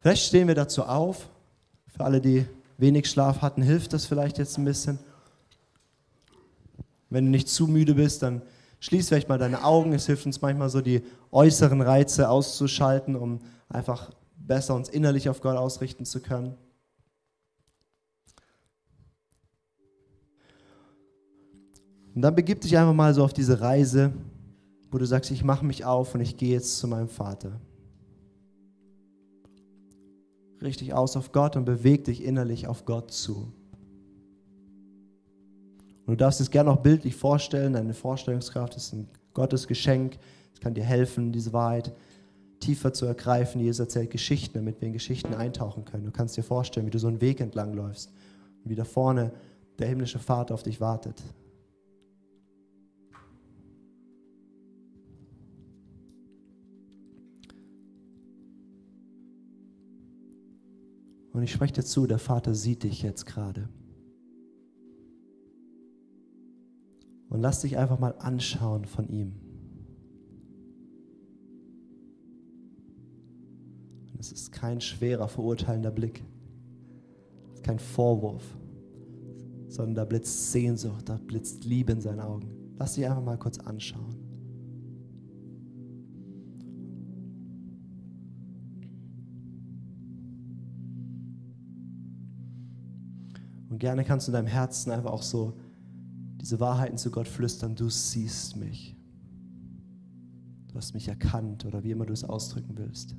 Vielleicht 0.00 0.26
stehen 0.26 0.48
wir 0.48 0.54
dazu 0.54 0.84
auf. 0.84 1.28
Für 1.88 2.04
alle, 2.04 2.20
die 2.20 2.46
wenig 2.78 3.08
Schlaf 3.08 3.42
hatten, 3.42 3.62
hilft 3.62 3.92
das 3.92 4.06
vielleicht 4.06 4.38
jetzt 4.38 4.58
ein 4.58 4.64
bisschen. 4.64 4.98
Wenn 7.10 7.26
du 7.26 7.30
nicht 7.30 7.48
zu 7.48 7.66
müde 7.66 7.94
bist, 7.94 8.22
dann 8.22 8.42
Schließ 8.84 9.08
vielleicht 9.08 9.30
mal 9.30 9.38
deine 9.38 9.64
Augen. 9.64 9.94
Es 9.94 10.04
hilft 10.04 10.26
uns 10.26 10.42
manchmal 10.42 10.68
so, 10.68 10.82
die 10.82 11.02
äußeren 11.30 11.80
Reize 11.80 12.28
auszuschalten, 12.28 13.16
um 13.16 13.40
einfach 13.70 14.10
besser 14.36 14.74
uns 14.74 14.90
innerlich 14.90 15.30
auf 15.30 15.40
Gott 15.40 15.56
ausrichten 15.56 16.04
zu 16.04 16.20
können. 16.20 16.54
Und 22.14 22.20
dann 22.20 22.34
begib 22.34 22.60
dich 22.60 22.76
einfach 22.76 22.92
mal 22.92 23.14
so 23.14 23.24
auf 23.24 23.32
diese 23.32 23.62
Reise, 23.62 24.12
wo 24.94 24.98
du 24.98 25.06
sagst, 25.06 25.32
ich 25.32 25.42
mache 25.42 25.66
mich 25.66 25.84
auf 25.84 26.14
und 26.14 26.20
ich 26.20 26.36
gehe 26.36 26.52
jetzt 26.52 26.78
zu 26.78 26.86
meinem 26.86 27.08
Vater. 27.08 27.60
Richtig 30.62 30.94
aus 30.94 31.16
auf 31.16 31.32
Gott 31.32 31.56
und 31.56 31.64
beweg 31.64 32.04
dich 32.04 32.22
innerlich 32.22 32.68
auf 32.68 32.84
Gott 32.84 33.10
zu. 33.10 33.52
Und 36.06 36.12
du 36.12 36.16
darfst 36.16 36.40
es 36.40 36.52
gerne 36.52 36.70
auch 36.70 36.76
bildlich 36.76 37.16
vorstellen. 37.16 37.72
Deine 37.72 37.92
Vorstellungskraft 37.92 38.76
ist 38.76 38.92
ein 38.92 39.08
Gottes 39.32 39.66
Geschenk. 39.66 40.16
Es 40.52 40.60
kann 40.60 40.74
dir 40.74 40.84
helfen, 40.84 41.32
diese 41.32 41.52
Wahrheit 41.52 41.92
tiefer 42.60 42.92
zu 42.92 43.04
ergreifen. 43.04 43.60
Jesus 43.60 43.80
erzählt 43.80 44.12
Geschichten, 44.12 44.58
damit 44.58 44.80
wir 44.80 44.86
in 44.86 44.94
Geschichten 44.94 45.34
eintauchen 45.34 45.84
können. 45.84 46.04
Du 46.04 46.12
kannst 46.12 46.36
dir 46.36 46.44
vorstellen, 46.44 46.86
wie 46.86 46.92
du 46.92 47.00
so 47.00 47.08
einen 47.08 47.20
Weg 47.20 47.40
entlang 47.40 47.74
läufst 47.74 48.12
und 48.62 48.70
wie 48.70 48.76
da 48.76 48.84
vorne 48.84 49.32
der 49.80 49.88
himmlische 49.88 50.20
Vater 50.20 50.54
auf 50.54 50.62
dich 50.62 50.80
wartet. 50.80 51.20
Und 61.34 61.42
ich 61.42 61.50
spreche 61.50 61.74
dir 61.74 61.84
zu, 61.84 62.06
der 62.06 62.20
Vater 62.20 62.54
sieht 62.54 62.84
dich 62.84 63.02
jetzt 63.02 63.26
gerade. 63.26 63.68
Und 67.28 67.40
lass 67.40 67.62
dich 67.62 67.76
einfach 67.76 67.98
mal 67.98 68.14
anschauen 68.20 68.84
von 68.84 69.08
ihm. 69.08 69.32
Und 74.12 74.20
es 74.20 74.30
ist 74.30 74.52
kein 74.52 74.80
schwerer, 74.80 75.26
verurteilender 75.26 75.90
Blick. 75.90 76.22
Kein 77.64 77.80
Vorwurf, 77.80 78.44
sondern 79.66 79.96
da 79.96 80.04
blitzt 80.04 80.52
Sehnsucht, 80.52 81.08
da 81.08 81.16
blitzt 81.16 81.64
Liebe 81.64 81.92
in 81.92 82.00
seinen 82.00 82.20
Augen. 82.20 82.48
Lass 82.78 82.94
dich 82.94 83.06
einfach 83.06 83.24
mal 83.24 83.38
kurz 83.38 83.58
anschauen. 83.58 84.23
Und 93.74 93.80
gerne 93.80 94.04
kannst 94.04 94.28
du 94.28 94.30
in 94.30 94.34
deinem 94.34 94.46
Herzen 94.46 94.92
einfach 94.92 95.10
auch 95.10 95.24
so 95.24 95.58
diese 96.40 96.60
Wahrheiten 96.60 96.96
zu 96.96 97.10
Gott 97.10 97.26
flüstern. 97.26 97.74
Du 97.74 97.90
siehst 97.90 98.54
mich. 98.54 98.96
Du 100.68 100.76
hast 100.76 100.94
mich 100.94 101.08
erkannt 101.08 101.64
oder 101.64 101.82
wie 101.82 101.90
immer 101.90 102.06
du 102.06 102.12
es 102.12 102.22
ausdrücken 102.22 102.78
willst. 102.78 103.16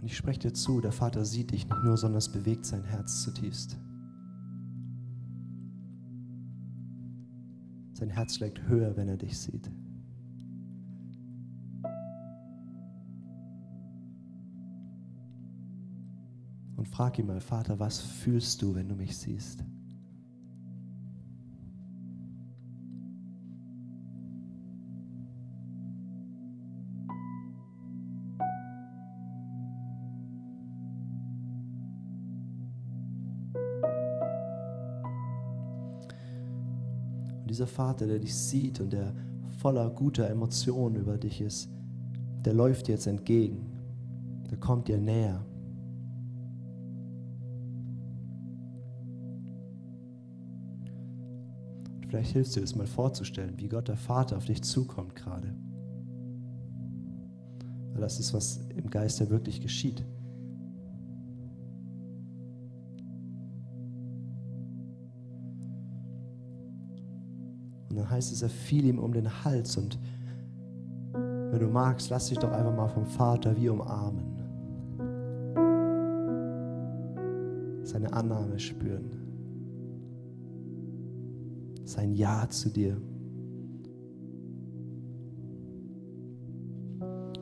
Und 0.00 0.04
ich 0.04 0.16
spreche 0.16 0.38
dir 0.38 0.52
zu, 0.52 0.80
der 0.80 0.92
Vater 0.92 1.24
sieht 1.24 1.50
dich 1.50 1.68
nicht 1.68 1.82
nur, 1.82 1.96
sondern 1.96 2.18
es 2.18 2.28
bewegt 2.28 2.64
sein 2.64 2.84
Herz 2.84 3.24
zutiefst. 3.24 3.76
Sein 7.98 8.10
Herz 8.10 8.36
schlägt 8.36 8.62
höher, 8.68 8.96
wenn 8.96 9.08
er 9.08 9.16
dich 9.16 9.36
sieht. 9.36 9.68
Und 16.76 16.86
frag 16.86 17.18
ihn 17.18 17.26
mal, 17.26 17.40
Vater, 17.40 17.80
was 17.80 17.98
fühlst 17.98 18.62
du, 18.62 18.76
wenn 18.76 18.88
du 18.88 18.94
mich 18.94 19.16
siehst? 19.16 19.64
Dieser 37.58 37.66
Vater, 37.66 38.06
der 38.06 38.20
dich 38.20 38.36
sieht 38.36 38.78
und 38.78 38.92
der 38.92 39.12
voller 39.58 39.90
guter 39.90 40.30
Emotionen 40.30 40.94
über 40.94 41.18
dich 41.18 41.40
ist, 41.40 41.68
der 42.44 42.54
läuft 42.54 42.86
dir 42.86 42.92
jetzt 42.92 43.08
entgegen. 43.08 43.66
Der 44.48 44.58
kommt 44.58 44.86
dir 44.86 44.96
näher. 44.96 45.44
Und 51.96 52.06
vielleicht 52.06 52.30
hilfst 52.30 52.54
du 52.54 52.60
dir 52.60 52.66
das 52.66 52.76
mal 52.76 52.86
vorzustellen, 52.86 53.54
wie 53.56 53.68
Gott 53.68 53.88
der 53.88 53.96
Vater 53.96 54.36
auf 54.36 54.44
dich 54.44 54.62
zukommt 54.62 55.16
gerade. 55.16 55.52
Weil 57.92 58.00
das 58.00 58.20
ist, 58.20 58.32
was 58.32 58.60
im 58.76 58.88
Geist 58.88 59.18
ja 59.18 59.28
wirklich 59.30 59.60
geschieht. 59.60 60.04
Dann 67.98 68.10
heißt 68.10 68.32
es, 68.32 68.42
er 68.42 68.48
fiel 68.48 68.84
ihm 68.84 68.98
um 68.98 69.12
den 69.12 69.44
Hals 69.44 69.76
und 69.76 69.98
wenn 71.12 71.60
du 71.60 71.66
magst, 71.68 72.10
lass 72.10 72.28
dich 72.28 72.38
doch 72.38 72.52
einfach 72.52 72.74
mal 72.74 72.88
vom 72.88 73.06
Vater 73.06 73.56
wie 73.56 73.68
umarmen. 73.68 74.38
Seine 77.82 78.12
Annahme 78.12 78.58
spüren. 78.58 79.10
Sein 81.84 82.12
Ja 82.12 82.48
zu 82.50 82.68
dir. 82.68 83.00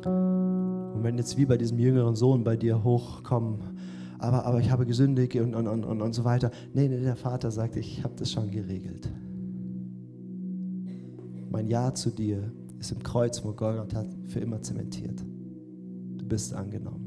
Und 0.04 1.02
wenn 1.02 1.18
jetzt 1.18 1.36
wie 1.36 1.46
bei 1.46 1.56
diesem 1.56 1.80
jüngeren 1.80 2.14
Sohn 2.14 2.44
bei 2.44 2.56
dir 2.56 2.84
hochkommen, 2.84 3.58
aber, 4.18 4.46
aber 4.46 4.60
ich 4.60 4.70
habe 4.70 4.86
gesündigt 4.86 5.34
und, 5.36 5.54
und, 5.54 5.66
und, 5.66 6.00
und 6.00 6.12
so 6.14 6.24
weiter. 6.24 6.50
Nee, 6.72 6.88
nee, 6.88 7.02
der 7.02 7.16
Vater 7.16 7.50
sagt, 7.50 7.76
ich 7.76 8.02
habe 8.04 8.14
das 8.16 8.30
schon 8.30 8.50
geregelt. 8.50 9.10
Mein 11.66 11.72
Ja 11.72 11.92
zu 11.92 12.10
dir 12.10 12.52
ist 12.78 12.92
im 12.92 13.02
Kreuz 13.02 13.40
von 13.40 13.56
Golgatha 13.56 14.04
für 14.26 14.38
immer 14.38 14.62
zementiert. 14.62 15.20
Du 16.16 16.24
bist 16.24 16.54
angenommen. 16.54 17.04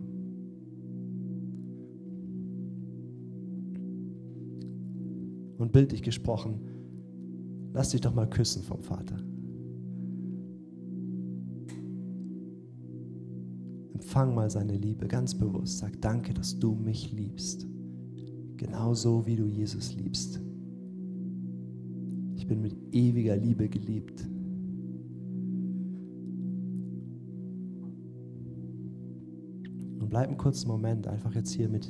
Und 5.57 5.71
bildlich 5.71 6.03
gesprochen, 6.03 6.59
lass 7.71 7.91
dich 7.91 8.01
doch 8.01 8.13
mal 8.13 8.29
küssen 8.29 8.61
vom 8.61 8.81
Vater. 8.81 9.15
Empfang 13.93 14.35
mal 14.35 14.49
seine 14.49 14.75
Liebe 14.75 15.07
ganz 15.07 15.35
bewusst. 15.35 15.77
Sag 15.77 16.01
danke, 16.01 16.33
dass 16.33 16.59
du 16.59 16.73
mich 16.73 17.13
liebst. 17.13 17.65
Genauso 18.57 19.25
wie 19.25 19.37
du 19.37 19.45
Jesus 19.45 19.95
liebst. 19.95 20.41
Ich 22.35 22.45
bin 22.45 22.61
mit 22.61 22.75
ewiger 22.91 23.37
Liebe 23.37 23.69
geliebt. 23.69 24.27
Und 30.09 30.13
bleib 30.13 30.27
einen 30.29 30.37
kurzen 30.37 30.69
Moment 30.69 31.05
einfach 31.05 31.35
jetzt 31.35 31.51
hier 31.51 31.69
mit 31.69 31.87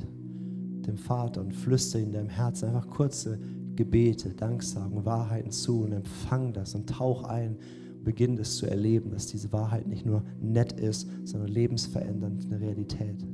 dem 0.86 0.98
Vater 0.98 1.40
und 1.40 1.56
flüster 1.56 2.00
in 2.00 2.12
deinem 2.12 2.28
Herzen 2.28 2.68
einfach 2.68 2.90
kurze 2.90 3.40
Gebete, 3.78 4.34
Danksagen, 4.34 5.06
Wahrheiten 5.06 5.52
zu 5.52 5.84
und 5.84 5.94
empfang 5.94 6.52
das 6.52 6.76
und 6.76 6.90
tauch 6.90 7.24
ein 7.24 7.56
und 7.96 8.04
beginn 8.04 8.36
das 8.36 8.58
zu 8.58 8.66
erleben, 8.66 9.10
dass 9.10 9.28
diese 9.28 9.54
Wahrheit 9.54 9.88
nicht 9.88 10.06
nur 10.06 10.22
nett 10.42 10.74
ist, 10.74 11.08
sondern 11.24 11.48
lebensverändernd 11.48 12.48
eine 12.48 12.60
Realität. 12.60 13.26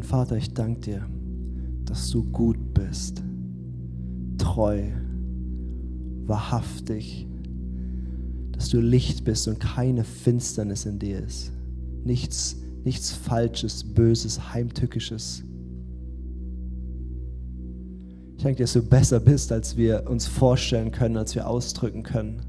Und 0.00 0.06
Vater, 0.06 0.38
ich 0.38 0.54
danke 0.54 0.80
dir, 0.80 1.06
dass 1.84 2.08
du 2.08 2.24
gut 2.24 2.72
bist, 2.72 3.22
treu, 4.38 4.80
wahrhaftig, 6.24 7.28
dass 8.52 8.70
du 8.70 8.80
Licht 8.80 9.24
bist 9.24 9.46
und 9.46 9.60
keine 9.60 10.04
Finsternis 10.04 10.86
in 10.86 10.98
dir 10.98 11.22
ist. 11.22 11.52
Nichts, 12.02 12.56
nichts 12.82 13.12
Falsches, 13.12 13.84
Böses, 13.84 14.54
Heimtückisches. 14.54 15.44
Ich 18.38 18.42
danke 18.42 18.56
dir, 18.56 18.64
dass 18.64 18.72
du 18.72 18.82
besser 18.82 19.20
bist, 19.20 19.52
als 19.52 19.76
wir 19.76 20.08
uns 20.08 20.26
vorstellen 20.26 20.92
können, 20.92 21.18
als 21.18 21.34
wir 21.34 21.46
ausdrücken 21.46 22.04
können. 22.04 22.40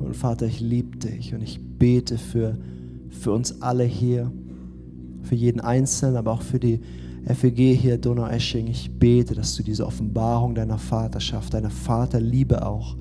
Und 0.00 0.14
Vater, 0.14 0.44
ich 0.44 0.60
liebe 0.60 0.98
dich 0.98 1.32
und 1.32 1.40
ich 1.40 1.58
bete 1.78 2.18
für, 2.18 2.58
für 3.10 3.32
uns 3.32 3.62
alle 3.62 3.84
hier, 3.84 4.32
für 5.22 5.34
jeden 5.34 5.60
Einzelnen, 5.60 6.16
aber 6.16 6.32
auch 6.32 6.42
für 6.42 6.58
die 6.58 6.80
FEG 7.26 7.76
hier, 7.76 7.98
Donau-Esching. 7.98 8.66
Ich 8.68 8.90
bete, 8.90 9.34
dass 9.34 9.54
du 9.56 9.62
diese 9.62 9.86
Offenbarung 9.86 10.54
deiner 10.54 10.78
Vaterschaft, 10.78 11.54
deiner 11.54 11.70
Vaterliebe 11.70 12.64
auch, 12.64 12.96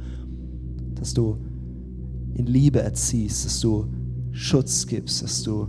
dass 0.95 1.13
du 1.13 1.37
in 2.33 2.45
Liebe 2.45 2.81
erziehst, 2.81 3.45
dass 3.45 3.59
du 3.59 3.87
Schutz 4.31 4.85
gibst, 4.85 5.23
dass 5.23 5.43
du 5.43 5.67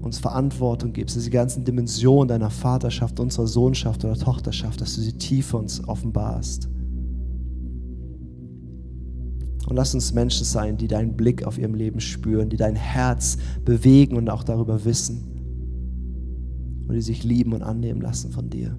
uns 0.00 0.18
Verantwortung 0.18 0.92
gibst, 0.92 1.16
dass 1.16 1.24
die 1.24 1.30
ganzen 1.30 1.64
Dimensionen 1.64 2.28
deiner 2.28 2.50
Vaterschaft, 2.50 3.20
unserer 3.20 3.46
Sohnschaft 3.46 4.04
oder 4.04 4.16
Tochterschaft, 4.16 4.80
dass 4.80 4.94
du 4.94 5.00
sie 5.00 5.12
tief 5.12 5.54
uns 5.54 5.86
offenbarst. 5.86 6.68
Und 9.68 9.76
lass 9.76 9.92
uns 9.92 10.14
Menschen 10.14 10.46
sein, 10.46 10.78
die 10.78 10.88
deinen 10.88 11.14
Blick 11.14 11.44
auf 11.44 11.58
ihrem 11.58 11.74
Leben 11.74 12.00
spüren, 12.00 12.48
die 12.48 12.56
dein 12.56 12.74
Herz 12.74 13.36
bewegen 13.66 14.16
und 14.16 14.30
auch 14.30 14.42
darüber 14.42 14.86
wissen 14.86 15.24
und 16.88 16.94
die 16.94 17.02
sich 17.02 17.22
lieben 17.22 17.52
und 17.52 17.62
annehmen 17.62 18.00
lassen 18.00 18.30
von 18.30 18.48
dir. 18.48 18.78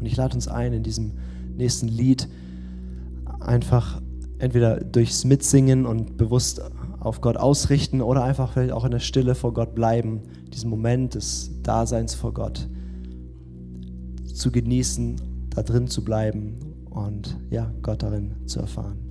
Und 0.00 0.06
ich 0.06 0.16
lade 0.16 0.34
uns 0.34 0.48
ein, 0.48 0.72
in 0.72 0.82
diesem 0.82 1.12
nächsten 1.56 1.86
Lied 1.86 2.28
einfach 3.38 4.02
entweder 4.38 4.80
durchs 4.80 5.24
Mitsingen 5.24 5.86
und 5.86 6.16
bewusst 6.16 6.60
auf 7.06 7.20
Gott 7.20 7.36
ausrichten 7.36 8.02
oder 8.02 8.24
einfach 8.24 8.52
vielleicht 8.52 8.72
auch 8.72 8.84
in 8.84 8.90
der 8.90 8.98
Stille 8.98 9.34
vor 9.34 9.54
Gott 9.54 9.74
bleiben, 9.74 10.22
diesen 10.52 10.68
Moment 10.68 11.14
des 11.14 11.62
Daseins 11.62 12.14
vor 12.14 12.34
Gott 12.34 12.68
zu 14.34 14.50
genießen, 14.50 15.16
da 15.50 15.62
drin 15.62 15.86
zu 15.86 16.04
bleiben 16.04 16.58
und 16.90 17.38
ja, 17.50 17.72
Gott 17.82 18.02
darin 18.02 18.34
zu 18.46 18.60
erfahren. 18.60 19.05